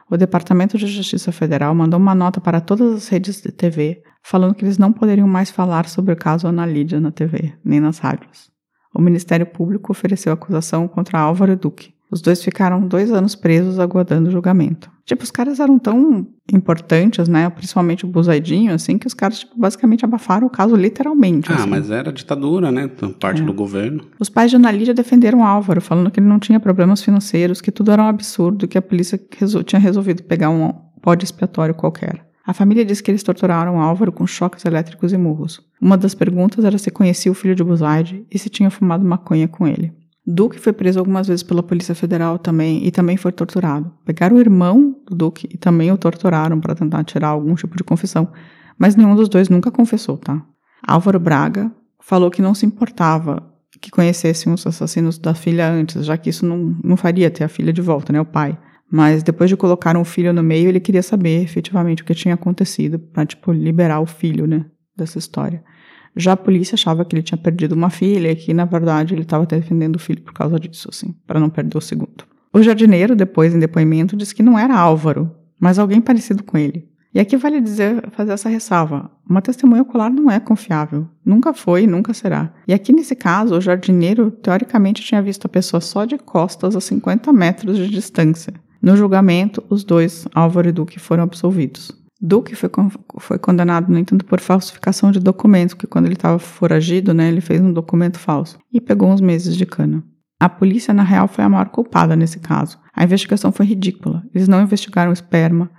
o 0.10 0.18
Departamento 0.18 0.78
de 0.78 0.88
Justiça 0.88 1.32
Federal 1.32 1.74
mandou 1.74 2.00
uma 2.00 2.16
nota 2.16 2.40
para 2.40 2.62
todas 2.62 2.94
as 2.94 3.08
redes 3.08 3.42
de 3.42 3.52
TV 3.52 4.02
falando 4.24 4.56
que 4.56 4.64
eles 4.64 4.78
não 4.78 4.94
poderiam 4.94 5.28
mais 5.28 5.52
falar 5.52 5.88
sobre 5.88 6.14
o 6.14 6.18
caso 6.18 6.48
Ana 6.48 6.66
Lídia 6.66 7.00
na 7.00 7.12
TV, 7.12 7.54
nem 7.64 7.80
nas 7.80 8.00
rádios. 8.00 8.50
O 8.96 9.02
Ministério 9.02 9.46
Público 9.46 9.92
ofereceu 9.92 10.32
acusação 10.32 10.88
contra 10.88 11.20
Álvaro 11.20 11.58
Duque. 11.58 11.94
Os 12.14 12.22
dois 12.22 12.44
ficaram 12.44 12.88
dois 12.88 13.12
anos 13.12 13.34
presos 13.36 13.80
aguardando 13.80 14.30
julgamento. 14.30 14.92
Tipo, 15.04 15.24
os 15.24 15.32
caras 15.32 15.60
eram 15.60 15.80
tão 15.80 16.28
importantes, 16.54 17.28
né? 17.28 17.50
Principalmente 17.50 18.06
o 18.06 18.08
Buzaidinho, 18.08 18.72
assim, 18.74 18.98
que 18.98 19.08
os 19.08 19.14
caras, 19.14 19.40
tipo, 19.40 19.60
basicamente 19.60 20.06
abafaram 20.06 20.46
o 20.46 20.50
caso 20.50 20.76
literalmente. 20.76 21.52
Ah, 21.52 21.56
assim. 21.56 21.70
mas 21.70 21.90
era 21.90 22.14
ditadura, 22.14 22.72
né? 22.72 22.88
Parte 23.20 23.42
É. 23.42 23.46
do 23.46 23.52
governo. 23.52 24.06
Os 24.20 24.30
pais 24.30 24.52
de 24.52 24.58
Ana 24.58 24.72
Lídia 24.72 24.94
defenderam 24.94 25.44
Álvaro, 25.44 25.82
falando 25.82 26.12
que 26.12 26.20
ele 26.20 26.28
não 26.28 26.40
tinha 26.40 26.60
problemas 26.60 27.02
financeiros, 27.02 27.60
que 27.62 27.72
tudo 27.72 27.92
era 27.92 28.04
um 28.04 28.08
absurdo, 28.08 28.68
que 28.68 28.78
a 28.78 28.82
polícia 28.82 29.20
resol- 29.38 29.64
tinha 29.64 29.80
resolvido 29.80 30.24
pegar 30.24 30.50
um 30.52 30.72
bode 31.04 31.26
expiatório 31.26 31.74
qualquer. 31.74 32.24
A 32.46 32.54
família 32.54 32.86
disse 32.86 33.02
que 33.02 33.10
eles 33.10 33.24
torturaram 33.24 33.80
Álvaro 33.82 34.12
com 34.12 34.28
choques 34.28 34.64
elétricos 34.66 35.12
e 35.14 35.18
murros. 35.18 35.62
Uma 35.82 35.98
das 35.98 36.14
perguntas 36.14 36.64
era 36.64 36.78
se 36.78 36.92
conhecia 36.92 37.32
o 37.32 37.36
filho 37.36 37.56
de 37.56 37.64
Buzaide 37.64 38.26
e 38.30 38.38
se 38.38 38.50
tinha 38.50 38.70
fumado 38.70 39.04
maconha 39.06 39.48
com 39.48 39.66
ele. 39.66 39.92
Duque 40.26 40.60
foi 40.60 40.72
preso 40.72 41.00
algumas 41.00 41.28
vezes 41.28 41.44
pela 41.44 41.62
Polícia 41.62 41.94
Federal 41.94 42.40
também 42.40 42.86
e 42.86 42.92
também 42.92 43.18
foi 43.18 43.32
torturado. 43.32 43.92
Pegaram 44.06 44.38
o 44.38 44.40
irmão 44.40 44.96
do 45.06 45.16
Duque 45.16 45.50
e 45.52 45.58
também 45.58 45.92
o 45.92 45.98
torturaram 45.98 46.60
para 46.62 46.76
tentar 46.76 47.04
tirar 47.04 47.30
algum 47.30 47.56
tipo 47.56 47.76
de 47.76 47.84
confissão, 47.84 48.32
mas 48.78 48.96
nenhum 48.96 49.16
dos 49.16 49.28
dois 49.28 49.50
nunca 49.50 49.70
confessou, 49.70 50.18
tá? 50.18 50.42
Álvaro 50.86 51.20
Braga 51.20 51.72
falou 52.00 52.32
que 52.32 52.42
não 52.42 52.54
se 52.54 52.66
importava 52.66 53.54
que 53.84 53.92
conhecessem 53.92 54.52
os 54.54 54.66
assassinos 54.66 55.18
da 55.18 55.34
filha 55.34 55.70
antes, 55.70 56.06
já 56.06 56.18
que 56.18 56.30
isso 56.30 56.46
não, 56.46 56.74
não 56.82 56.96
faria 56.96 57.30
ter 57.30 57.44
a 57.44 57.50
filha 57.50 57.74
de 57.74 57.82
volta, 57.82 58.14
né, 58.14 58.22
o 58.22 58.26
pai. 58.26 58.58
Mas 58.90 59.24
depois 59.24 59.50
de 59.50 59.58
colocar 59.58 59.98
um 59.98 60.06
filho 60.06 60.32
no 60.32 60.42
meio, 60.42 60.70
ele 60.70 60.80
queria 60.80 61.04
saber 61.04 61.42
efetivamente 61.42 62.02
o 62.02 62.06
que 62.06 62.16
tinha 62.16 62.36
acontecido 62.36 62.98
para 62.98 63.26
tipo 63.26 63.52
liberar 63.52 64.00
o 64.00 64.06
filho, 64.06 64.48
né, 64.48 64.66
dessa 64.96 65.20
história. 65.20 65.62
Já 66.16 66.34
a 66.34 66.38
polícia 66.38 66.76
achava 66.76 67.04
que 67.04 67.16
ele 67.16 67.24
tinha 67.24 67.38
perdido 67.38 67.74
uma 67.74 67.90
filha 67.90 68.32
e 68.32 68.36
que 68.36 68.54
na 68.54 68.66
verdade 68.66 69.14
ele 69.14 69.24
estava 69.24 69.46
defendendo 69.46 69.96
o 69.96 70.00
filho 70.00 70.22
por 70.22 70.34
causa 70.34 70.60
disso, 70.60 70.90
assim, 70.92 71.14
para 71.26 71.40
não 71.40 71.50
perder 71.50 71.78
o 71.78 71.82
segundo. 71.82 72.26
O 72.54 72.62
jardineiro, 72.62 73.16
depois 73.16 73.54
em 73.54 73.60
depoimento, 73.60 74.16
disse 74.16 74.36
que 74.36 74.44
não 74.44 74.58
era 74.58 74.78
Álvaro, 74.78 75.32
mas 75.60 75.80
alguém 75.80 76.00
parecido 76.00 76.44
com 76.44 76.58
ele. 76.58 76.88
E 77.14 77.20
aqui 77.20 77.38
vale 77.38 77.62
dizer, 77.62 78.10
fazer 78.12 78.32
essa 78.32 78.50
ressalva. 78.50 79.12
Uma 79.30 79.42
testemunha 79.42 79.84
ocular 79.84 80.12
não 80.12 80.32
é 80.32 80.40
confiável. 80.40 81.08
Nunca 81.24 81.54
foi 81.54 81.84
e 81.84 81.88
nunca 81.88 82.12
será. 82.14 82.52
E 82.68 82.74
aqui 82.74 82.92
nesse 82.92 83.16
caso, 83.16 83.56
o 83.56 83.62
jardineiro 83.62 84.32
teoricamente 84.32 85.04
tinha 85.04 85.22
visto 85.22 85.46
a 85.46 85.50
pessoa 85.50 85.80
só 85.80 86.06
de 86.06 86.18
costas 86.18 86.76
a 86.76 86.82
50 86.82 87.32
metros 87.32 87.78
de 87.78 87.88
distância. 87.88 88.54
No 88.82 88.98
julgamento, 88.98 89.64
os 89.70 89.84
dois, 89.84 90.28
Álvaro 90.34 90.70
e 90.70 90.72
Duque, 90.72 91.00
foram 91.00 91.24
absolvidos. 91.24 91.92
Duque 92.26 92.56
foi, 92.56 92.70
con- 92.70 92.90
foi 93.20 93.38
condenado, 93.38 93.92
no 93.92 94.00
entanto, 94.00 94.24
por 94.24 94.40
falsificação 94.40 95.12
de 95.12 95.20
documentos, 95.20 95.74
que 95.74 95.86
quando 95.86 96.06
ele 96.06 96.14
estava 96.14 96.40
foragido, 96.40 97.14
né, 97.14 97.28
ele 97.28 97.42
fez 97.42 97.60
um 97.60 97.74
documento 97.74 98.18
falso 98.18 98.58
e 98.72 98.80
pegou 98.80 99.10
uns 99.12 99.20
meses 99.20 99.58
de 99.58 99.66
cana. 99.66 100.02
A 100.40 100.48
polícia, 100.48 100.94
na 100.94 101.04
real, 101.04 101.28
foi 101.28 101.44
a 101.44 101.50
maior 101.50 101.68
culpada 101.70 102.16
nesse 102.16 102.40
caso. 102.40 102.78
A 102.96 103.04
investigação 103.04 103.52
foi 103.52 103.66
ridícula. 103.66 104.24
Eles 104.34 104.48
não 104.48 104.62
investigaram 104.62 105.10
o 105.10 105.14
esperma, 105.14 105.70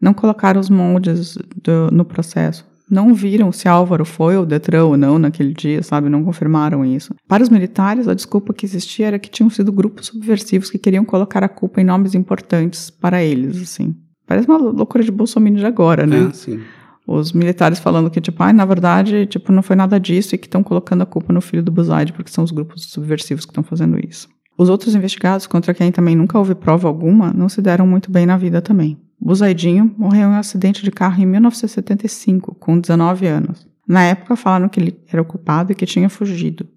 não 0.00 0.14
colocaram 0.14 0.58
os 0.58 0.70
moldes 0.70 1.36
do- 1.62 1.90
no 1.92 2.04
processo. 2.04 2.64
Não 2.90 3.14
viram 3.14 3.52
se 3.52 3.68
Álvaro 3.68 4.04
foi 4.04 4.34
ao 4.36 4.44
Detran 4.46 4.84
ou 4.84 4.96
não 4.96 5.18
naquele 5.18 5.52
dia, 5.54 5.82
sabe? 5.82 6.08
Não 6.08 6.24
confirmaram 6.24 6.84
isso. 6.84 7.14
Para 7.28 7.42
os 7.42 7.48
militares, 7.48 8.08
a 8.08 8.14
desculpa 8.14 8.52
que 8.54 8.64
existia 8.66 9.06
era 9.06 9.18
que 9.18 9.30
tinham 9.30 9.48
sido 9.50 9.70
grupos 9.70 10.06
subversivos 10.06 10.70
que 10.70 10.78
queriam 10.78 11.04
colocar 11.04 11.44
a 11.44 11.48
culpa 11.48 11.80
em 11.80 11.84
nomes 11.84 12.14
importantes 12.14 12.90
para 12.90 13.22
eles, 13.22 13.60
assim. 13.62 13.94
Parece 14.30 14.46
uma 14.46 14.58
loucura 14.58 15.02
de 15.02 15.10
Bolsonaro 15.10 15.56
de 15.56 15.66
agora, 15.66 16.06
né? 16.06 16.20
É, 16.20 16.26
assim. 16.26 16.60
Os 17.04 17.32
militares 17.32 17.80
falando 17.80 18.08
que, 18.08 18.20
tipo, 18.20 18.40
ah, 18.44 18.52
na 18.52 18.64
verdade, 18.64 19.26
tipo, 19.26 19.50
não 19.50 19.60
foi 19.60 19.74
nada 19.74 19.98
disso 19.98 20.36
e 20.36 20.38
que 20.38 20.46
estão 20.46 20.62
colocando 20.62 21.02
a 21.02 21.06
culpa 21.06 21.32
no 21.32 21.40
filho 21.40 21.64
do 21.64 21.72
Buzaide 21.72 22.12
porque 22.12 22.30
são 22.30 22.44
os 22.44 22.52
grupos 22.52 22.84
subversivos 22.84 23.44
que 23.44 23.50
estão 23.50 23.64
fazendo 23.64 23.98
isso. 23.98 24.28
Os 24.56 24.68
outros 24.68 24.94
investigados, 24.94 25.48
contra 25.48 25.74
quem 25.74 25.90
também 25.90 26.14
nunca 26.14 26.38
houve 26.38 26.54
prova 26.54 26.86
alguma, 26.86 27.32
não 27.32 27.48
se 27.48 27.60
deram 27.60 27.88
muito 27.88 28.08
bem 28.08 28.24
na 28.24 28.36
vida 28.36 28.62
também. 28.62 28.96
Buzaidinho 29.20 29.92
morreu 29.98 30.28
em 30.28 30.32
um 30.32 30.38
acidente 30.38 30.84
de 30.84 30.92
carro 30.92 31.20
em 31.20 31.26
1975, 31.26 32.54
com 32.54 32.78
19 32.78 33.26
anos. 33.26 33.66
Na 33.84 34.04
época 34.04 34.36
falaram 34.36 34.68
que 34.68 34.78
ele 34.78 34.96
era 35.12 35.20
o 35.20 35.24
culpado 35.24 35.72
e 35.72 35.74
que 35.74 35.86
tinha 35.86 36.08
fugido. 36.08 36.68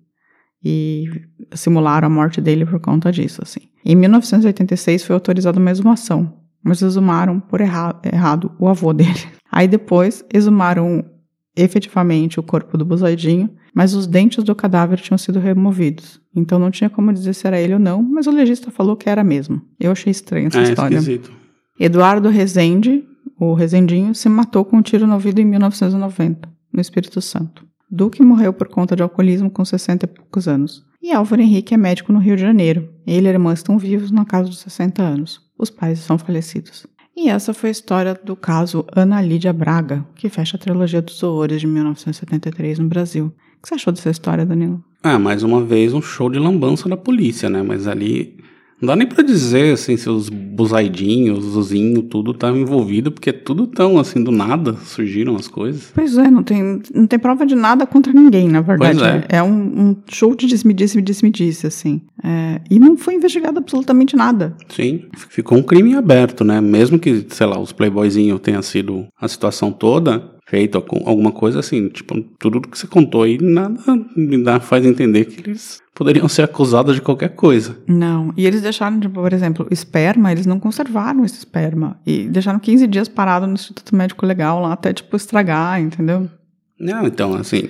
E 0.63 1.05
simularam 1.53 2.07
a 2.07 2.09
morte 2.09 2.41
dele 2.41 2.65
por 2.65 2.79
conta 2.79 3.11
disso, 3.11 3.43
assim. 3.43 3.59
Em 3.85 3.95
1986 3.95 5.03
foi 5.03 5.13
autorizada 5.13 5.59
uma 5.59 5.69
exumação, 5.69 6.41
mas 6.63 6.82
exumaram 6.82 7.39
por 7.39 7.62
erra 7.62 7.99
errado 8.04 8.52
o 8.60 8.67
avô 8.67 8.93
dele. 8.93 9.19
Aí 9.52 9.67
depois 9.67 10.23
exumaram 10.34 11.04
efetivamente 11.56 12.39
o 12.39 12.43
corpo 12.43 12.78
do 12.78 12.86
Buzaidinho, 12.86 13.49
mas 13.73 13.93
os 13.93 14.08
dentes 14.08 14.43
do 14.43 14.56
cadáver 14.56 14.99
tinham 14.99 15.17
sido 15.17 15.39
removidos. 15.39 16.19
Então 16.36 16.58
não 16.58 16.71
tinha 16.71 16.89
como 16.89 17.13
dizer 17.13 17.34
se 17.34 17.45
era 17.45 17.60
ele 17.60 17.73
ou 17.73 17.80
não, 17.80 18.02
mas 18.02 18.28
o 18.28 18.32
legista 18.32 18.71
falou 18.71 18.95
que 18.95 19.10
era 19.10 19.23
mesmo. 19.23 19.62
Eu 19.80 19.91
achei 19.91 20.12
estranha 20.12 20.47
essa 20.47 20.60
É 20.60 20.63
história. 20.63 20.95
esquisito. 20.95 21.32
Eduardo 21.80 22.30
Rezende, 22.30 23.04
o 23.39 23.54
Rezendinho, 23.54 24.13
se 24.15 24.30
matou 24.30 24.63
com 24.63 24.78
um 24.78 24.82
tiro 24.82 25.06
no 25.08 25.13
ouvido 25.13 25.39
em 25.41 25.45
1990, 25.45 26.49
no 26.71 26.82
Espírito 26.82 27.19
Santo. 27.21 27.65
Duque 27.89 28.23
morreu 28.23 28.54
por 28.54 28.67
conta 28.67 28.95
de 28.95 29.04
alcoolismo 29.04 29.49
com 29.52 29.63
60 29.63 30.06
e 30.06 30.08
poucos 30.08 30.47
anos. 30.47 30.84
E 31.02 31.12
Álvaro 31.12 31.41
Henrique 31.41 31.73
é 31.73 31.78
médico 31.78 32.13
no 32.13 32.19
Rio 32.19 32.36
de 32.36 32.41
Janeiro. 32.41 32.89
Ele 33.06 33.28
e 33.28 33.30
a 33.30 33.34
irmã 33.34 33.54
estão 33.54 33.78
vivos 33.78 34.10
na 34.10 34.26
casa 34.26 34.49
dos 34.49 34.60
60 34.60 35.04
anos. 35.04 35.41
Os 35.63 35.69
pais 35.69 35.99
são 35.99 36.17
falecidos. 36.17 36.86
E 37.15 37.30
essa 37.30 37.54
foi 37.54 37.69
a 37.69 37.71
história 37.71 38.19
do 38.21 38.36
caso 38.36 38.86
Ana 38.93 39.21
Lídia 39.21 39.54
Braga, 39.54 40.06
que 40.13 40.28
fecha 40.28 40.58
a 40.58 40.60
trilogia 40.60 41.02
dos 41.02 41.23
horrores 41.23 41.62
de 41.62 41.67
1973 41.67 42.80
no 42.80 42.89
Brasil. 42.89 43.34
que 43.62 43.69
você 43.69 43.76
achou 43.76 43.93
dessa 43.93 44.10
história, 44.10 44.45
Danilo? 44.45 44.84
Ah, 45.02 45.17
mais 45.17 45.41
uma 45.41 45.63
vez 45.63 45.93
um 45.93 46.02
show 46.02 46.30
de 46.30 46.38
lambança 46.38 46.89
da 46.89 46.97
polícia, 46.97 47.49
né? 47.49 47.63
Mas 47.63 47.88
ali 47.88 48.43
não 48.84 48.88
dá 48.88 48.96
nem 48.98 49.08
pra 49.08 49.24
dizer 49.24 49.74
assim 49.74 49.96
se 49.96 50.10
os 50.10 50.28
buzaidinhos, 50.28 51.56
os 51.56 51.72
tudo 52.10 52.32
estavam 52.32 52.60
envolvido, 52.60 53.13
porque 53.13 53.32
tudo 53.32 53.65
tão 53.65 53.98
assim 53.98 54.22
do 54.22 54.30
nada 54.30 54.76
surgiram 54.84 55.38
as 55.38 55.48
coisas. 55.48 55.89
Pois 55.96 56.17
é, 56.17 56.30
não 56.30 56.43
tem, 56.43 56.82
não 56.93 57.08
tem 57.08 57.17
prova 57.17 57.46
de 57.46 57.56
nada 57.56 57.88
contra 57.88 58.12
ninguém, 58.12 58.50
na 58.50 58.60
verdade. 58.60 59.00
Pois 59.00 59.12
é. 59.12 59.26
um, 59.41 59.52
um 59.52 59.96
show 60.12 60.36
de 60.36 60.46
disse-me-disse, 60.46 61.02
disse-me-disse, 61.02 61.65
assim. 61.65 62.02
É, 62.22 62.60
e 62.69 62.78
não 62.78 62.98
foi 62.98 63.15
investigado 63.15 63.58
absolutamente 63.58 64.17
nada. 64.17 64.56
Sim, 64.67 65.06
ficou 65.30 65.58
um 65.58 65.63
crime 65.63 65.96
aberto, 65.96 66.43
né? 66.43 66.60
Mesmo 66.60 67.00
que, 67.00 67.26
sei 67.30 67.48
lá, 67.48 67.58
os 67.58 67.72
playboyzinhos 67.72 68.41
tenha 68.41 68.62
sido 68.62 69.08
a 69.19 69.30
situação 69.30 69.72
toda, 69.72 70.33
feito 70.53 70.75
algum- 70.77 71.01
alguma 71.09 71.31
coisa 71.31 71.59
assim, 71.61 71.89
tipo, 71.89 72.21
tudo 72.37 72.61
que 72.61 72.77
você 72.77 72.85
contou 72.85 73.23
aí, 73.23 73.39
nada 73.41 73.75
me 74.15 74.37
dá, 74.43 74.59
faz 74.59 74.85
entender 74.85 75.25
que 75.25 75.41
eles 75.41 75.81
poderiam 75.95 76.27
ser 76.29 76.43
acusados 76.43 76.93
de 76.93 77.01
qualquer 77.01 77.29
coisa. 77.29 77.75
Não. 77.87 78.31
E 78.37 78.45
eles 78.45 78.61
deixaram, 78.61 78.99
tipo, 78.99 79.15
por 79.19 79.33
exemplo, 79.33 79.67
esperma, 79.71 80.31
eles 80.31 80.45
não 80.45 80.59
conservaram 80.59 81.25
esse 81.25 81.39
esperma. 81.39 81.99
E 82.05 82.25
deixaram 82.29 82.59
15 82.59 82.85
dias 82.85 83.07
parado 83.07 83.47
no 83.47 83.53
Instituto 83.55 83.95
Médico 83.95 84.27
Legal 84.27 84.61
lá 84.61 84.73
até, 84.73 84.93
tipo, 84.93 85.15
estragar, 85.15 85.81
entendeu? 85.81 86.29
Não, 86.79 87.07
então, 87.07 87.33
assim, 87.33 87.67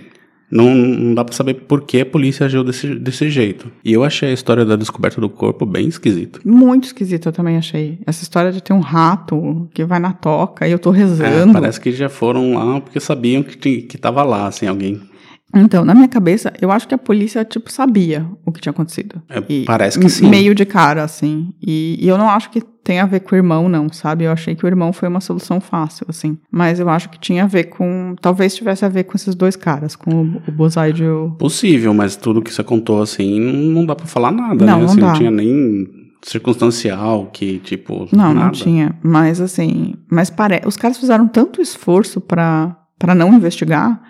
não, 0.53 0.73
não 0.75 1.13
dá 1.15 1.25
pra 1.25 1.33
saber 1.35 1.53
por 1.55 1.81
que 1.81 2.01
a 2.01 2.05
polícia 2.05 2.45
agiu 2.45 2.63
desse, 2.63 2.87
desse 2.95 3.29
jeito. 3.29 3.71
E 3.83 3.91
eu 3.93 4.03
achei 4.03 4.29
a 4.29 4.33
história 4.33 4.63
da 4.63 4.75
descoberta 4.75 5.19
do 5.19 5.29
corpo 5.29 5.65
bem 5.65 5.87
esquisita. 5.87 6.39
Muito 6.45 6.85
esquisito, 6.85 7.27
eu 7.29 7.31
também 7.33 7.57
achei. 7.57 7.97
Essa 8.05 8.23
história 8.23 8.51
de 8.51 8.61
ter 8.61 8.73
um 8.73 8.79
rato 8.79 9.67
que 9.73 9.83
vai 9.83 9.99
na 9.99 10.13
toca 10.13 10.67
e 10.67 10.71
eu 10.71 10.79
tô 10.79 10.91
rezando. 10.91 11.49
É, 11.49 11.53
parece 11.53 11.79
que 11.81 11.91
já 11.91 12.09
foram 12.09 12.53
lá 12.53 12.79
porque 12.81 12.99
sabiam 12.99 13.41
que, 13.43 13.57
tinha- 13.57 13.81
que 13.81 13.97
tava 13.97 14.23
lá, 14.23 14.47
assim, 14.47 14.67
alguém. 14.67 15.01
Então, 15.53 15.85
na 15.85 15.93
minha 15.93 16.07
cabeça, 16.07 16.51
eu 16.61 16.71
acho 16.71 16.87
que 16.87 16.95
a 16.95 16.97
polícia, 16.97 17.45
tipo, 17.45 17.71
sabia 17.71 18.25
o 18.45 18.51
que 18.51 18.59
tinha 18.59 18.71
acontecido. 18.71 19.21
É, 19.29 19.43
E 19.47 19.65
parece 19.65 19.99
que 19.99 20.09
sim. 20.09 20.27
Meio 20.27 20.55
de 20.55 20.65
cara, 20.65 21.03
assim. 21.03 21.53
E, 21.61 21.97
e 22.01 22.07
eu 22.07 22.17
não 22.17 22.27
acho 22.29 22.49
que 22.49 22.61
tem 22.61 22.99
a 22.99 23.05
ver 23.05 23.21
com 23.21 23.33
o 23.33 23.37
irmão, 23.37 23.69
não, 23.69 23.87
sabe? 23.91 24.23
Eu 24.25 24.31
achei 24.31 24.55
que 24.55 24.65
o 24.65 24.67
irmão 24.67 24.91
foi 24.91 25.07
uma 25.07 25.21
solução 25.21 25.61
fácil, 25.61 26.05
assim. 26.09 26.37
Mas 26.51 26.79
eu 26.79 26.89
acho 26.89 27.09
que 27.09 27.19
tinha 27.19 27.43
a 27.43 27.47
ver 27.47 27.65
com. 27.65 28.15
Talvez 28.21 28.55
tivesse 28.55 28.83
a 28.83 28.89
ver 28.89 29.03
com 29.05 29.15
esses 29.15 29.35
dois 29.35 29.55
caras, 29.55 29.95
com 29.95 30.11
o, 30.11 30.41
o 30.47 30.67
e 30.99 31.03
o. 31.09 31.31
Possível, 31.37 31.93
mas 31.93 32.15
tudo 32.15 32.41
que 32.41 32.51
você 32.53 32.63
contou, 32.63 33.01
assim, 33.01 33.39
não, 33.39 33.85
dá 33.85 33.95
pra 33.95 34.05
falar 34.05 34.31
nada, 34.31 34.65
Não, 34.65 34.79
né? 34.79 34.83
não 34.83 34.85
Assim, 34.91 34.99
dá. 34.99 35.07
não 35.07 35.13
tinha 35.13 35.31
nem 35.31 35.87
circunstancial 36.23 37.27
que, 37.31 37.59
tipo, 37.59 38.07
Não, 38.11 38.33
nada. 38.33 38.45
não 38.45 38.51
tinha. 38.51 38.95
Mas 39.03 39.39
assim. 39.39 39.95
Mas 40.09 40.29
pare... 40.29 40.61
os 40.65 40.75
caras 40.75 40.97
fizeram 40.97 41.27
tanto 41.27 41.61
esforço 41.61 42.19
pra 42.19 42.75
não 43.15 43.33
investigar 43.33 44.01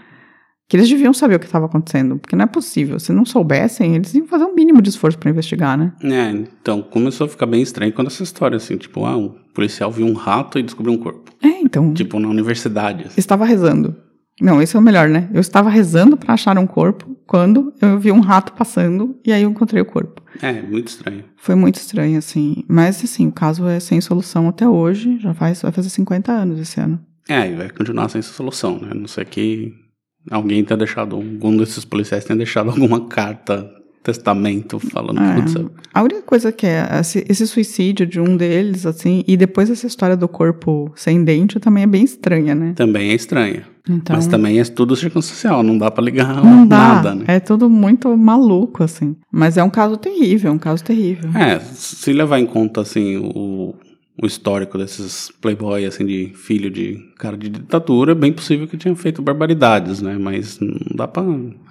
que 0.74 0.78
eles 0.78 0.90
deviam 0.90 1.14
saber 1.14 1.36
o 1.36 1.40
que 1.40 1.46
estava 1.46 1.68
acontecendo. 1.68 2.18
Porque 2.18 2.36
não 2.36 2.46
é 2.46 2.48
possível. 2.48 3.00
Se 3.00 3.14
não 3.14 3.26
soubessem, 3.26 3.94
eles 3.94 4.12
iam 4.16 4.26
fazer 4.26 4.46
um 4.46 4.56
mínimo 4.56 4.82
de 4.82 4.90
esforço 4.90 5.20
pra 5.20 5.30
investigar, 5.30 5.78
né? 5.78 5.94
É, 6.02 6.32
então 6.32 6.82
começou 6.82 7.26
a 7.26 7.30
ficar 7.30 7.46
bem 7.46 7.62
estranho 7.62 7.94
quando 7.94 8.08
essa 8.08 8.24
história, 8.24 8.56
assim, 8.58 8.76
tipo, 8.76 9.06
ah, 9.06 9.16
um 9.16 9.36
policial 9.54 9.92
viu 9.92 10.08
um 10.08 10.14
rato 10.14 10.58
e 10.58 10.64
descobriu 10.64 10.92
um 10.92 10.98
corpo. 10.98 11.32
É, 11.44 11.62
então. 11.62 11.94
Tipo, 11.94 12.20
na 12.20 12.28
universidade. 12.28 13.04
assim. 13.04 13.14
Estava 13.20 13.46
rezando. 13.46 13.96
Não, 14.42 14.60
esse 14.64 14.76
é 14.76 14.80
o 14.80 14.82
melhor, 14.82 15.08
né? 15.10 15.30
Eu 15.32 15.42
estava 15.42 15.70
rezando 15.70 16.18
pra 16.18 16.34
achar 16.34 16.58
um 16.58 16.66
corpo 16.66 17.16
quando 17.28 17.72
eu 17.80 18.00
vi 18.00 18.12
um 18.12 18.20
rato 18.20 18.54
passando 18.54 19.16
e 19.24 19.32
aí 19.32 19.44
eu 19.44 19.52
encontrei 19.52 19.80
o 19.80 19.86
corpo. 19.86 20.24
É, 20.42 20.60
muito 20.60 20.88
estranho. 20.88 21.24
Foi 21.38 21.54
muito 21.54 21.76
estranho, 21.76 22.18
assim. 22.18 22.64
Mas, 22.68 23.04
assim, 23.04 23.28
o 23.28 23.32
caso 23.32 23.68
é 23.68 23.80
sem 23.80 24.02
solução 24.02 24.50
até 24.50 24.68
hoje. 24.68 25.20
Já 25.20 25.36
faz, 25.36 25.62
vai 25.62 25.72
fazer 25.72 25.90
50 25.90 26.32
anos 26.32 26.60
esse 26.60 26.80
ano. 26.80 27.00
É, 27.30 27.48
e 27.48 27.56
vai 27.56 27.70
continuar 27.70 28.10
sem 28.10 28.24
solução, 28.24 28.80
né? 28.80 28.88
A 28.90 28.96
não 28.96 29.08
ser 29.08 29.26
que 29.26 29.83
alguém 30.30 30.64
tenha 30.64 30.78
deixado, 30.78 31.16
algum 31.16 31.56
desses 31.58 31.86
policiais 31.86 32.24
tenha 32.26 32.38
deixado 32.38 32.70
alguma 32.72 33.02
carta, 33.08 33.70
testamento, 34.04 34.80
falando 34.80 35.22
É. 35.22 35.32
aconteceu. 35.32 35.72
A 35.94 36.02
única 36.04 36.22
coisa 36.24 36.52
que 36.52 36.66
é 36.68 36.86
esse, 37.00 37.48
suicídio 37.48 38.06
de 38.06 38.20
um 38.20 38.36
deles, 38.36 38.86
assim, 38.86 39.24
e 39.26 39.38
depois 39.38 39.70
essa 39.70 39.88
história 39.88 40.18
do 40.18 40.28
corpo 40.28 40.92
sem 40.96 41.24
dente 41.24 41.60
também 41.60 41.84
é 41.84 41.88
bem 41.88 42.04
estranha, 42.04 42.54
né? 42.54 42.74
Também 42.76 43.12
é 43.12 43.14
estranha. 43.14 43.64
Então, 43.90 44.16
Mas 44.16 44.28
também 44.28 44.60
é 44.60 44.64
tudo 44.64 44.96
circunstancial, 44.96 45.62
não 45.62 45.78
dá 45.78 45.92
pra 45.92 46.02
ligar 46.04 46.42
não 46.44 46.66
dá. 46.66 46.78
nada, 46.78 47.16
né? 47.16 47.26
É 47.28 47.40
tudo 47.40 47.70
muito 47.70 48.16
maluco, 48.18 48.82
assim. 48.84 49.16
Mas 49.32 49.58
é 49.58 49.64
um 49.64 49.70
caso 49.70 49.98
terrível, 49.98 50.52
é 50.52 50.54
um 50.54 50.58
caso 50.58 50.82
terrível. 50.84 51.30
É, 51.38 51.60
se 51.60 52.14
levar 52.14 52.40
em 52.40 52.46
conta, 52.46 52.80
assim, 52.82 53.18
o, 53.18 53.74
o 54.22 54.26
histórico 54.26 54.78
desses 54.78 55.32
playboy, 55.42 55.86
assim, 55.86 56.06
de 56.06 56.32
filho 56.36 56.70
de 56.70 56.98
cara 57.18 57.38
de 57.38 57.50
ditadura, 57.50 58.12
é 58.12 58.16
bem 58.16 58.32
possível 58.32 58.68
que 58.68 58.78
tenham 58.78 58.96
feito 58.96 59.22
barbaridades, 59.22 60.02
né? 60.02 60.18
Mas 60.18 60.60
não 60.60 60.78
dá 60.96 61.08
pra 61.08 61.24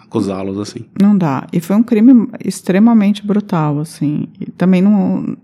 acusá-los, 0.02 0.58
assim. 0.58 0.84
Não 1.00 1.16
dá. 1.16 1.46
E 1.52 1.60
foi 1.60 1.76
um 1.76 1.82
crime 1.82 2.28
extremamente 2.44 3.24
brutal, 3.24 3.78
assim. 3.78 4.28
E 4.40 4.50
também 4.50 4.82
não, 4.82 5.36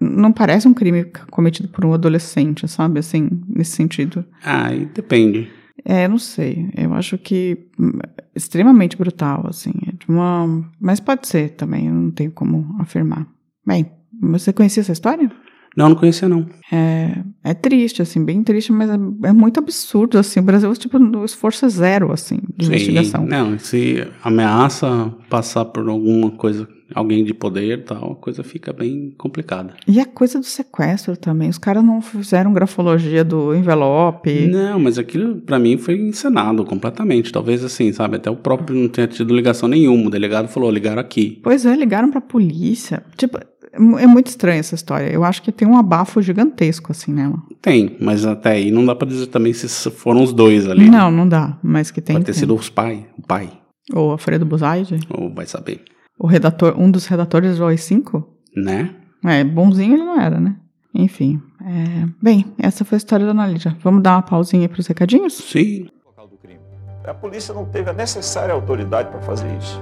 não 0.00 0.32
parece 0.32 0.66
um 0.66 0.74
crime 0.74 1.04
cometido 1.30 1.68
por 1.68 1.84
um 1.84 1.92
adolescente, 1.92 2.66
sabe? 2.66 2.98
Assim, 2.98 3.28
nesse 3.46 3.72
sentido. 3.72 4.24
Ah, 4.42 4.74
e 4.74 4.86
depende. 4.86 5.50
É, 5.84 6.08
não 6.08 6.18
sei. 6.18 6.70
Eu 6.76 6.94
acho 6.94 7.18
que 7.18 7.58
hum, 7.78 7.98
extremamente 8.34 8.96
brutal, 8.96 9.46
assim. 9.48 9.72
É 9.86 9.92
de 9.92 10.08
uma... 10.08 10.64
Mas 10.80 10.98
pode 10.98 11.28
ser 11.28 11.50
também, 11.50 11.86
eu 11.86 11.94
não 11.94 12.10
tenho 12.10 12.30
como 12.32 12.74
afirmar. 12.80 13.26
Bem, 13.66 13.90
você 14.20 14.52
conhecia 14.52 14.80
essa 14.80 14.92
história? 14.92 15.30
Não, 15.76 15.88
não 15.88 15.96
conhecia, 15.96 16.28
não. 16.28 16.46
É, 16.72 17.18
é 17.44 17.54
triste, 17.54 18.02
assim, 18.02 18.24
bem 18.24 18.42
triste, 18.42 18.72
mas 18.72 18.90
é, 18.90 18.94
é 18.94 19.32
muito 19.32 19.58
absurdo, 19.58 20.18
assim. 20.18 20.40
O 20.40 20.42
Brasil, 20.42 20.72
tipo, 20.74 20.98
o 20.98 21.24
esforço 21.24 21.64
é 21.64 21.68
zero, 21.68 22.12
assim, 22.12 22.38
de 22.56 22.66
Sim, 22.66 22.72
investigação. 22.72 23.26
Não, 23.26 23.58
se 23.58 24.06
ameaça 24.22 25.12
passar 25.30 25.64
por 25.66 25.88
alguma 25.88 26.30
coisa, 26.32 26.68
alguém 26.94 27.24
de 27.24 27.32
poder 27.32 27.78
e 27.78 27.82
tal, 27.82 28.12
a 28.12 28.16
coisa 28.16 28.42
fica 28.42 28.72
bem 28.72 29.14
complicada. 29.16 29.74
E 29.86 30.00
a 30.00 30.04
coisa 30.06 30.38
do 30.38 30.44
sequestro 30.44 31.16
também. 31.16 31.48
Os 31.48 31.58
caras 31.58 31.84
não 31.84 32.00
fizeram 32.00 32.52
grafologia 32.52 33.24
do 33.24 33.54
envelope. 33.54 34.46
Não, 34.46 34.78
mas 34.78 34.98
aquilo 34.98 35.36
pra 35.36 35.58
mim 35.58 35.76
foi 35.78 35.96
encenado 35.96 36.64
completamente. 36.64 37.32
Talvez 37.32 37.64
assim, 37.64 37.92
sabe? 37.92 38.16
Até 38.16 38.30
o 38.30 38.36
próprio 38.36 38.76
não 38.76 38.88
tenha 38.88 39.06
tido 39.06 39.34
ligação 39.34 39.68
nenhuma. 39.68 40.08
O 40.08 40.10
delegado 40.10 40.48
falou, 40.48 40.70
ligaram 40.70 41.00
aqui. 41.00 41.40
Pois 41.42 41.64
é, 41.64 41.74
ligaram 41.74 42.10
pra 42.10 42.20
polícia. 42.20 43.02
Tipo, 43.16 43.38
é 43.72 43.78
mu- 43.78 43.98
muito 44.08 44.26
estranha 44.28 44.58
essa 44.60 44.74
história. 44.74 45.08
Eu 45.10 45.24
acho 45.24 45.42
que 45.42 45.50
tem 45.52 45.66
um 45.68 45.76
abafo 45.76 46.20
gigantesco, 46.22 46.92
assim, 46.92 47.12
nela. 47.12 47.36
Tem, 47.60 47.96
mas 48.00 48.24
até 48.24 48.52
aí 48.52 48.70
não 48.70 48.84
dá 48.86 48.94
pra 48.94 49.06
dizer 49.06 49.26
também 49.26 49.52
se 49.52 49.68
foram 49.90 50.22
os 50.22 50.32
dois 50.32 50.68
ali. 50.68 50.84
né? 50.90 50.96
Não, 50.98 51.10
não 51.10 51.28
dá. 51.28 51.58
Mas 51.62 51.90
que 51.90 52.00
tem. 52.00 52.14
Pode 52.16 52.26
ter 52.26 52.32
tem. 52.32 52.40
sido 52.40 52.54
os 52.54 52.68
pai, 52.70 53.06
o 53.18 53.22
pai, 53.26 53.50
Ou 53.92 54.10
Alfredo 54.12 54.44
Buzaide, 54.46 54.98
ou 55.10 55.32
vai 55.32 55.46
saber, 55.46 55.82
o 56.18 56.26
redator, 56.26 56.74
um 56.78 56.90
dos 56.90 57.06
redatores 57.06 57.58
do 57.58 57.64
AI-5. 57.66 58.24
né? 58.56 58.94
É, 59.24 59.42
bonzinho 59.44 59.94
ele 59.94 60.04
não 60.04 60.20
era, 60.20 60.38
né? 60.40 60.56
Enfim. 60.94 61.40
é, 61.64 62.06
Bem, 62.22 62.46
essa 62.58 62.84
foi 62.84 62.96
a 62.96 62.98
história 62.98 63.24
da 63.26 63.32
Ana 63.32 63.46
Lídia. 63.46 63.76
Vamos 63.82 64.02
dar 64.02 64.12
uma 64.16 64.22
pausinha 64.22 64.68
pros 64.68 64.86
recadinhos? 64.86 65.34
Sim. 65.34 65.88
local 66.06 66.28
do 66.28 66.36
crime. 66.36 66.60
A 67.06 67.12
polícia 67.14 67.52
não 67.54 67.64
teve 67.64 67.90
a 67.90 67.92
necessária 67.92 68.54
autoridade 68.54 69.10
para 69.10 69.20
fazer 69.20 69.48
isso. 69.58 69.80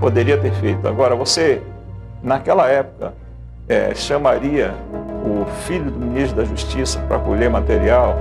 Poderia 0.00 0.36
ter 0.38 0.52
feito. 0.54 0.86
Agora, 0.88 1.14
você, 1.14 1.62
naquela 2.24 2.66
época, 2.68 3.14
eh, 3.68 3.94
chamaria 3.94 4.74
o 5.24 5.44
filho 5.66 5.90
do 5.90 5.98
ministro 5.98 6.36
da 6.36 6.44
Justiça 6.44 6.98
para 7.00 7.18
colher 7.18 7.50
material 7.50 8.16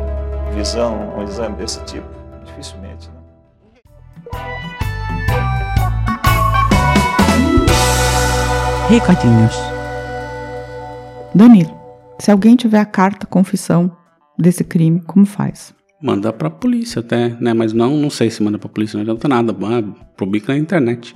visando 0.54 0.96
um 1.18 1.24
exame 1.24 1.56
desse 1.56 1.84
tipo? 1.86 2.08
Dificilmente, 2.46 3.10
né? 3.10 3.22
Recadinhos. 8.90 9.56
Danilo, 11.34 11.74
se 12.20 12.30
alguém 12.30 12.56
tiver 12.56 12.80
a 12.80 12.86
carta 12.86 13.26
confissão 13.26 13.90
desse 14.38 14.64
crime, 14.64 15.02
como 15.02 15.26
faz? 15.26 15.74
Manda 16.02 16.34
pra 16.34 16.50
polícia 16.50 17.00
até, 17.00 17.30
né? 17.40 17.54
Mas 17.54 17.72
não, 17.72 17.96
não 17.96 18.10
sei 18.10 18.30
se 18.30 18.44
manda 18.44 18.60
pra 18.60 18.70
polícia, 18.70 18.98
não 18.98 19.02
adianta 19.04 19.28
nada. 19.28 19.56
Publica 20.18 20.52
na 20.54 20.60
internet. 20.60 21.16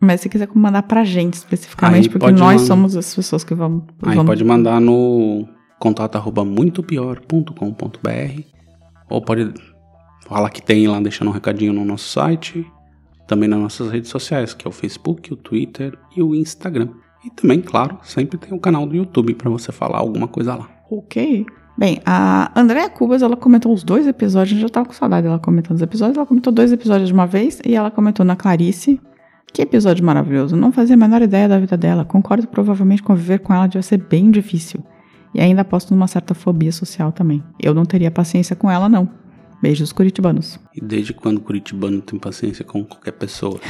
Mas 0.00 0.20
se 0.20 0.28
quiser 0.28 0.48
mandar 0.54 0.82
pra 0.84 1.02
gente 1.04 1.34
especificamente, 1.34 2.04
Aí 2.04 2.08
porque 2.08 2.30
nós 2.30 2.62
somos 2.62 2.96
as 2.96 3.12
pessoas 3.14 3.42
que 3.42 3.54
vão. 3.54 3.84
Aí 4.06 4.14
vão- 4.14 4.24
pode 4.26 4.44
mandar 4.44 4.80
no 4.80 5.46
contato 5.80 6.18
muitopior.com.br 6.44 8.42
ou 9.10 9.22
pode 9.22 9.52
falar 10.26 10.50
que 10.50 10.62
tem 10.62 10.86
lá 10.86 11.00
deixando 11.00 11.28
um 11.28 11.32
recadinho 11.32 11.72
no 11.72 11.84
nosso 11.84 12.08
site, 12.10 12.66
também 13.26 13.48
nas 13.48 13.58
nossas 13.58 13.90
redes 13.90 14.10
sociais, 14.10 14.54
que 14.54 14.66
é 14.66 14.68
o 14.68 14.72
Facebook, 14.72 15.32
o 15.32 15.36
Twitter 15.36 15.98
e 16.16 16.22
o 16.22 16.34
Instagram. 16.34 16.88
E 17.24 17.30
também, 17.30 17.60
claro, 17.60 17.98
sempre 18.02 18.38
tem 18.38 18.56
o 18.56 18.60
canal 18.60 18.86
do 18.86 18.94
YouTube 18.94 19.34
pra 19.34 19.50
você 19.50 19.72
falar 19.72 19.98
alguma 19.98 20.28
coisa 20.28 20.54
lá. 20.54 20.68
Ok. 20.90 21.44
Bem, 21.76 22.00
a 22.04 22.50
Andréa 22.58 22.88
Cubas, 22.90 23.22
ela 23.22 23.36
comentou 23.36 23.72
os 23.72 23.82
dois 23.84 24.06
episódios, 24.06 24.52
a 24.52 24.54
gente 24.54 24.62
já 24.62 24.68
tava 24.68 24.86
com 24.86 24.92
saudade 24.92 25.26
dela 25.26 25.38
comentando 25.38 25.76
os 25.76 25.82
episódios, 25.82 26.16
ela 26.16 26.26
comentou 26.26 26.52
dois 26.52 26.72
episódios 26.72 27.08
de 27.08 27.14
uma 27.14 27.26
vez 27.26 27.60
e 27.64 27.74
ela 27.74 27.90
comentou 27.90 28.24
na 28.26 28.34
Clarice. 28.36 29.00
Que 29.52 29.62
episódio 29.62 30.04
maravilhoso, 30.04 30.56
não 30.56 30.70
fazia 30.70 30.94
a 30.94 30.98
menor 30.98 31.22
ideia 31.22 31.48
da 31.48 31.58
vida 31.58 31.76
dela, 31.76 32.04
concordo 32.04 32.46
provavelmente 32.46 33.02
conviver 33.02 33.38
com 33.38 33.52
ela 33.52 33.66
devia 33.66 33.82
ser 33.82 33.98
bem 33.98 34.30
difícil. 34.30 34.84
E 35.34 35.40
ainda 35.40 35.62
aposto 35.62 35.92
numa 35.92 36.06
certa 36.06 36.34
fobia 36.34 36.72
social 36.72 37.12
também. 37.12 37.42
Eu 37.60 37.74
não 37.74 37.84
teria 37.84 38.10
paciência 38.10 38.56
com 38.56 38.70
ela, 38.70 38.88
não. 38.88 39.08
Beijos 39.60 39.92
curitibanos. 39.92 40.58
E 40.74 40.80
desde 40.80 41.12
quando 41.12 41.40
curitibano 41.40 42.00
tem 42.00 42.18
paciência 42.18 42.64
com 42.64 42.84
qualquer 42.84 43.12
pessoa? 43.12 43.60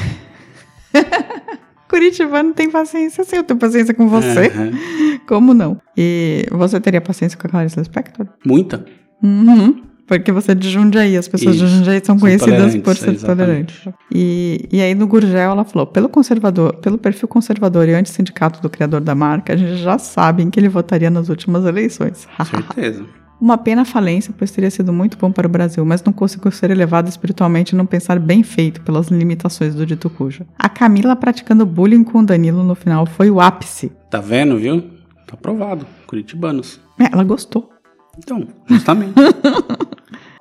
Curitibano 1.88 2.52
tem 2.52 2.70
paciência 2.70 3.24
sim, 3.24 3.36
eu 3.36 3.44
tenho 3.44 3.58
paciência 3.58 3.94
com 3.94 4.08
você. 4.08 4.48
Uhum. 4.48 5.18
Como 5.26 5.54
não? 5.54 5.80
E 5.96 6.46
você 6.50 6.78
teria 6.78 7.00
paciência 7.00 7.38
com 7.38 7.46
a 7.46 7.50
Clarice 7.50 7.78
Lispector? 7.78 8.26
Muita. 8.44 8.84
Uhum. 9.22 9.87
Porque 10.08 10.32
você 10.32 10.52
é 10.52 10.54
de 10.54 10.70
Jundiaí, 10.70 11.18
as 11.18 11.28
pessoas 11.28 11.56
Isso. 11.56 11.66
de 11.66 11.70
Jundiaí 11.70 12.00
são 12.02 12.18
São 12.18 12.18
conhecidas 12.18 12.74
por 12.76 12.96
ser 12.96 13.20
tolerantes. 13.20 13.86
E, 14.10 14.66
e 14.72 14.80
aí 14.80 14.94
no 14.94 15.06
Gurgel 15.06 15.50
ela 15.50 15.64
falou, 15.64 15.86
pelo 15.86 16.08
conservador, 16.08 16.74
pelo 16.76 16.96
perfil 16.96 17.28
conservador 17.28 17.86
e 17.86 17.94
antissindicato 17.94 18.62
do 18.62 18.70
criador 18.70 19.02
da 19.02 19.14
marca, 19.14 19.52
a 19.52 19.56
gente 19.56 19.76
já 19.76 19.98
sabe 19.98 20.42
em 20.42 20.48
que 20.48 20.58
ele 20.58 20.68
votaria 20.68 21.10
nas 21.10 21.28
últimas 21.28 21.66
eleições. 21.66 22.26
Certeza. 22.50 23.04
Uma 23.40 23.56
pena 23.56 23.82
a 23.82 23.84
falência, 23.84 24.34
pois 24.36 24.50
teria 24.50 24.70
sido 24.70 24.92
muito 24.92 25.16
bom 25.16 25.30
para 25.30 25.46
o 25.46 25.50
Brasil, 25.50 25.84
mas 25.84 26.02
não 26.02 26.12
conseguiu 26.12 26.50
ser 26.50 26.70
elevado 26.72 27.08
espiritualmente 27.08 27.72
e 27.72 27.78
não 27.78 27.86
pensar 27.86 28.18
bem 28.18 28.42
feito 28.42 28.80
pelas 28.80 29.08
limitações 29.08 29.76
do 29.76 29.86
dito 29.86 30.10
cujo. 30.10 30.44
A 30.58 30.68
Camila 30.68 31.14
praticando 31.14 31.64
bullying 31.64 32.02
com 32.02 32.18
o 32.18 32.26
Danilo 32.26 32.64
no 32.64 32.74
final 32.74 33.06
foi 33.06 33.30
o 33.30 33.40
ápice. 33.40 33.92
Tá 34.10 34.20
vendo, 34.20 34.56
viu? 34.56 34.80
Tá 35.24 35.34
aprovado. 35.34 35.86
Curitibanos. 36.06 36.80
É, 36.98 37.12
ela 37.12 37.22
gostou. 37.22 37.70
Então, 38.18 38.48
justamente. 38.66 39.14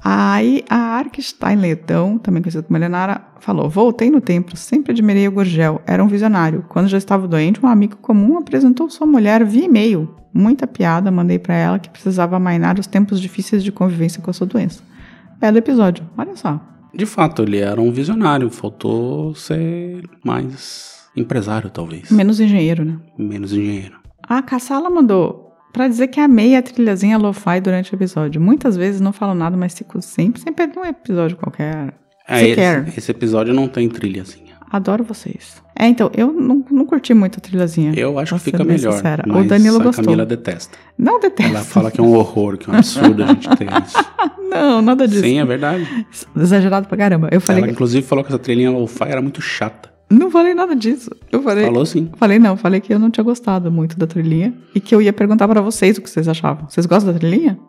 Aí 0.09 0.63
a 0.69 0.77
Arkstein 0.77 1.57
Leitão, 1.57 2.17
também 2.17 2.41
conhecida 2.41 2.63
como 2.63 2.77
Helenara, 2.77 3.21
falou: 3.41 3.69
Voltei 3.69 4.09
no 4.09 4.21
templo, 4.21 4.55
sempre 4.55 4.93
admirei 4.93 5.27
o 5.27 5.31
Gurgel, 5.33 5.81
era 5.85 6.01
um 6.01 6.07
visionário. 6.07 6.63
Quando 6.69 6.87
já 6.87 6.97
estava 6.97 7.27
doente, 7.27 7.59
um 7.61 7.67
amigo 7.67 7.97
comum 7.97 8.37
apresentou 8.37 8.89
sua 8.89 9.05
mulher 9.05 9.43
via 9.43 9.65
e-mail. 9.65 10.15
Muita 10.33 10.65
piada, 10.65 11.11
mandei 11.11 11.37
pra 11.37 11.55
ela 11.55 11.77
que 11.77 11.89
precisava 11.89 12.37
amainar 12.37 12.79
os 12.79 12.87
tempos 12.87 13.19
difíceis 13.19 13.61
de 13.61 13.69
convivência 13.69 14.21
com 14.21 14.29
a 14.29 14.33
sua 14.33 14.47
doença. 14.47 14.81
Belo 15.41 15.57
episódio, 15.57 16.05
olha 16.17 16.37
só. 16.37 16.57
De 16.93 17.05
fato, 17.05 17.41
ele 17.41 17.57
era 17.57 17.81
um 17.81 17.91
visionário. 17.91 18.49
Faltou 18.49 19.35
ser 19.35 20.09
mais 20.23 21.01
empresário, 21.17 21.69
talvez. 21.69 22.09
Menos 22.09 22.39
engenheiro, 22.39 22.85
né? 22.85 22.97
Menos 23.19 23.51
engenheiro. 23.51 23.97
A 24.23 24.41
Cassala 24.41 24.89
mandou 24.89 25.46
pra 25.77 25.87
dizer 25.87 26.07
que 26.07 26.19
amei 26.19 26.55
a 26.55 26.61
trilhazinha 26.61 27.17
lo-fi 27.19 27.61
durante 27.61 27.93
o 27.93 27.95
episódio. 27.95 28.41
Muitas 28.41 28.75
vezes 28.75 28.99
não 28.99 29.13
falo 29.13 29.35
nada, 29.35 29.55
mas 29.55 29.77
fico 29.77 30.01
sempre, 30.01 30.41
sempre 30.41 30.65
é 30.65 30.79
um 30.79 30.85
episódio 30.85 31.37
qualquer. 31.37 31.93
É, 32.27 32.39
Sequer. 32.39 32.87
esse, 32.87 32.99
esse 32.99 33.11
episódio 33.11 33.53
não 33.53 33.67
tem 33.67 33.87
trilhazinha. 33.87 34.55
Adoro 34.71 35.03
vocês. 35.03 35.61
É, 35.79 35.87
então, 35.87 36.09
eu 36.13 36.33
não, 36.33 36.65
não 36.69 36.85
curti 36.85 37.13
muito 37.13 37.37
a 37.37 37.41
trilhazinha. 37.41 37.93
Eu 37.95 38.17
acho 38.17 38.33
que 38.35 38.41
fica 38.41 38.63
melhor. 38.63 38.91
sincera. 38.93 39.23
Mas 39.25 39.45
O 39.45 39.47
Danilo 39.47 39.79
a 39.79 39.83
gostou. 39.83 40.03
Camila 40.03 40.25
detesta. 40.25 40.77
Não 40.97 41.19
detesto. 41.19 41.55
Ela 41.55 41.63
fala 41.63 41.91
que 41.91 42.01
é 42.01 42.03
um 42.03 42.13
horror, 42.15 42.57
que 42.57 42.69
é 42.69 42.73
um 42.73 42.75
absurdo 42.75 43.23
a 43.23 43.27
gente 43.27 43.47
ter 43.55 43.67
isso. 43.85 43.97
Não, 44.49 44.81
nada 44.81 45.07
disso. 45.07 45.21
Sim, 45.21 45.39
é 45.39 45.45
verdade. 45.45 46.05
Exagerado 46.35 46.87
pra 46.87 46.97
caramba. 46.97 47.29
Eu 47.31 47.39
falei. 47.39 47.61
Ela, 47.61 47.71
inclusive, 47.71 48.05
falou 48.05 48.25
que 48.25 48.31
essa 48.31 48.39
trilhinha 48.39 48.71
lo-fi 48.71 49.05
era 49.05 49.21
muito 49.21 49.41
chata. 49.41 49.89
Não 50.09 50.31
falei 50.31 50.53
nada 50.53 50.75
disso. 50.75 51.11
Eu 51.31 51.41
falei. 51.41 51.65
Falou 51.65 51.85
sim. 51.85 52.09
Falei 52.15 52.39
não, 52.39 52.55
falei 52.55 52.79
que 52.79 52.93
eu 52.93 52.99
não 52.99 53.09
tinha 53.09 53.23
gostado 53.23 53.71
muito 53.71 53.97
da 53.97 54.07
trilhinha 54.07 54.53
e 54.73 54.79
que 54.79 54.95
eu 54.95 55.01
ia 55.01 55.11
perguntar 55.11 55.47
pra 55.47 55.61
vocês 55.61 55.97
o 55.97 56.01
que 56.01 56.09
vocês 56.09 56.27
achavam. 56.27 56.69
Vocês 56.69 56.85
gostam 56.85 57.11
da 57.11 57.19
trilhinha? 57.19 57.59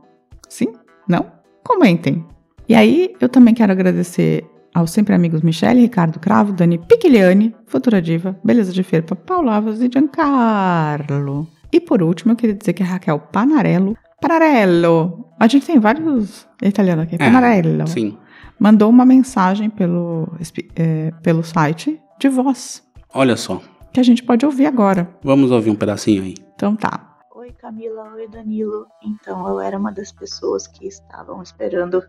Sim? 0.48 0.68
Não? 1.08 1.26
Comentem. 1.64 2.24
E 2.68 2.74
aí, 2.74 3.14
eu 3.20 3.28
também 3.28 3.54
quero 3.54 3.72
agradecer 3.72 4.44
aos 4.74 4.90
sempre 4.90 5.14
amigos 5.14 5.42
Michele, 5.42 5.80
Ricardo 5.80 6.20
Cravo, 6.20 6.52
Dani 6.52 6.78
Piquiliani, 6.78 7.54
Futura 7.66 8.00
Diva, 8.00 8.38
Beleza 8.44 8.72
de 8.72 8.82
Ferpa, 8.82 9.16
Paulo 9.16 9.50
Avas 9.50 9.80
e 9.80 9.88
Giancarlo. 9.92 11.48
E 11.72 11.80
por 11.80 12.02
último, 12.02 12.32
eu 12.32 12.36
queria 12.36 12.54
dizer 12.54 12.72
que 12.72 12.82
a 12.82 12.86
Raquel 12.86 13.18
Panarello, 13.18 13.96
Panarello, 14.20 15.26
a 15.38 15.46
gente 15.46 15.66
tem 15.66 15.78
vários 15.78 16.46
italianos 16.62 17.04
aqui, 17.04 17.18
Panarello, 17.18 17.86
Sim. 17.86 18.16
mandou 18.58 18.88
uma 18.88 19.04
mensagem 19.04 19.68
pelo, 19.68 20.28
eh, 20.76 21.12
pelo 21.22 21.42
site 21.42 22.00
de 22.18 22.28
voz, 22.28 22.82
Olha 23.14 23.36
só. 23.36 23.60
que 23.92 24.00
a 24.00 24.02
gente 24.02 24.22
pode 24.22 24.44
ouvir 24.44 24.66
agora. 24.66 25.08
Vamos 25.22 25.50
ouvir 25.50 25.70
um 25.70 25.74
pedacinho 25.74 26.22
aí. 26.22 26.34
Então 26.54 26.76
tá. 26.76 27.16
Oi 27.34 27.52
Camila, 27.52 28.12
oi 28.14 28.28
Danilo. 28.28 28.86
Então, 29.02 29.48
eu 29.48 29.60
era 29.60 29.78
uma 29.78 29.90
das 29.92 30.12
pessoas 30.12 30.66
que 30.66 30.86
estavam 30.86 31.42
esperando 31.42 32.02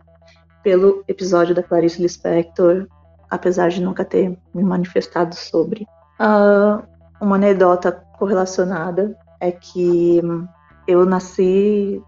pelo 0.62 1.02
episódio 1.08 1.54
da 1.54 1.62
Clarice 1.62 2.02
Lispector, 2.02 2.86
apesar 3.30 3.70
de 3.70 3.80
nunca 3.80 4.04
ter 4.04 4.36
me 4.54 4.62
manifestado 4.62 5.34
sobre. 5.34 5.86
Ah, 6.18 6.82
uma 7.20 7.36
anedota 7.36 7.92
correlacionada 8.18 9.16
é 9.40 9.50
que 9.50 10.20
eu 10.86 11.06
nasci 11.06 12.02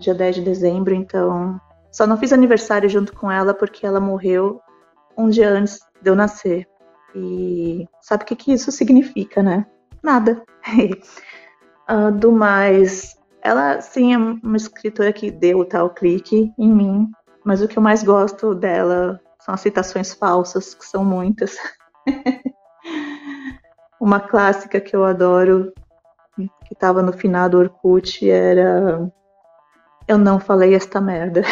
dia 0.00 0.14
10 0.14 0.36
de 0.36 0.42
dezembro, 0.42 0.94
então 0.94 1.60
só 1.92 2.06
não 2.06 2.16
fiz 2.16 2.32
aniversário 2.32 2.88
junto 2.88 3.12
com 3.14 3.30
ela 3.30 3.54
porque 3.54 3.86
ela 3.86 4.00
morreu 4.00 4.60
um 5.16 5.28
dia 5.28 5.48
antes 5.50 5.78
de 6.02 6.10
eu 6.10 6.16
nascer. 6.16 6.66
E 7.14 7.86
sabe 8.00 8.24
o 8.24 8.26
que, 8.26 8.36
que 8.36 8.52
isso 8.52 8.72
significa, 8.72 9.42
né? 9.42 9.66
Nada. 10.02 10.42
Ah, 11.86 12.10
do 12.10 12.32
mais, 12.32 13.14
ela 13.42 13.80
sim 13.82 14.14
é 14.14 14.16
uma 14.16 14.56
escritora 14.56 15.12
que 15.12 15.30
deu 15.30 15.58
o 15.58 15.64
tal 15.66 15.90
clique 15.90 16.50
em 16.58 16.72
mim, 16.72 17.12
mas 17.44 17.60
o 17.60 17.68
que 17.68 17.76
eu 17.76 17.82
mais 17.82 18.02
gosto 18.02 18.54
dela 18.54 19.20
são 19.38 19.54
as 19.54 19.60
citações 19.60 20.14
falsas, 20.14 20.74
que 20.74 20.86
são 20.86 21.04
muitas. 21.04 21.56
uma 24.00 24.18
clássica 24.18 24.80
que 24.80 24.96
eu 24.96 25.04
adoro, 25.04 25.74
que 26.36 26.72
estava 26.72 27.02
no 27.02 27.12
final 27.12 27.48
do 27.50 27.58
Orkut, 27.58 28.28
era 28.28 29.06
Eu 30.08 30.16
não 30.16 30.40
falei 30.40 30.74
esta 30.74 31.00
merda. 31.00 31.42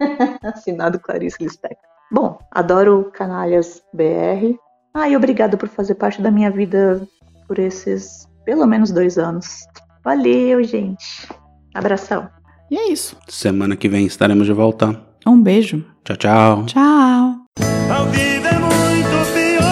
Assinado 0.42 0.98
Clarice 0.98 1.40
Lispector. 1.40 1.88
Bom, 2.10 2.38
adoro 2.50 3.08
Canalhas 3.12 3.84
BR. 3.92 4.58
Ah, 4.92 5.08
e 5.08 5.16
obrigado 5.16 5.56
por 5.56 5.68
fazer 5.68 5.94
parte 5.94 6.20
da 6.20 6.30
minha 6.30 6.50
vida 6.50 7.06
por 7.46 7.58
esses 7.58 8.28
pelo 8.44 8.66
menos 8.66 8.90
dois 8.90 9.18
anos. 9.18 9.66
Valeu, 10.04 10.62
gente. 10.64 11.28
Abração. 11.74 12.28
E 12.70 12.76
é 12.76 12.90
isso. 12.90 13.16
Semana 13.28 13.76
que 13.76 13.88
vem 13.88 14.06
estaremos 14.06 14.46
de 14.46 14.52
volta. 14.52 15.00
Um 15.26 15.40
beijo. 15.42 15.84
Tchau, 16.04 16.16
tchau. 16.16 16.66
Tchau. 16.66 16.80
A 16.80 18.04
vida 18.10 18.48
é 18.48 18.58
muito 18.58 19.32
pior. 19.32 19.70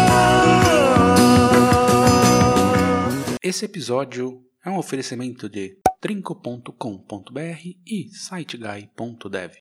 Esse 3.43 3.65
episódio 3.65 4.41
é 4.65 4.71
um 4.71 4.79
oferecimento 4.79 5.49
de 5.49 5.79
trinco.com.br 6.01 7.61
e 7.87 8.09
siteguy.dev. 8.13 9.53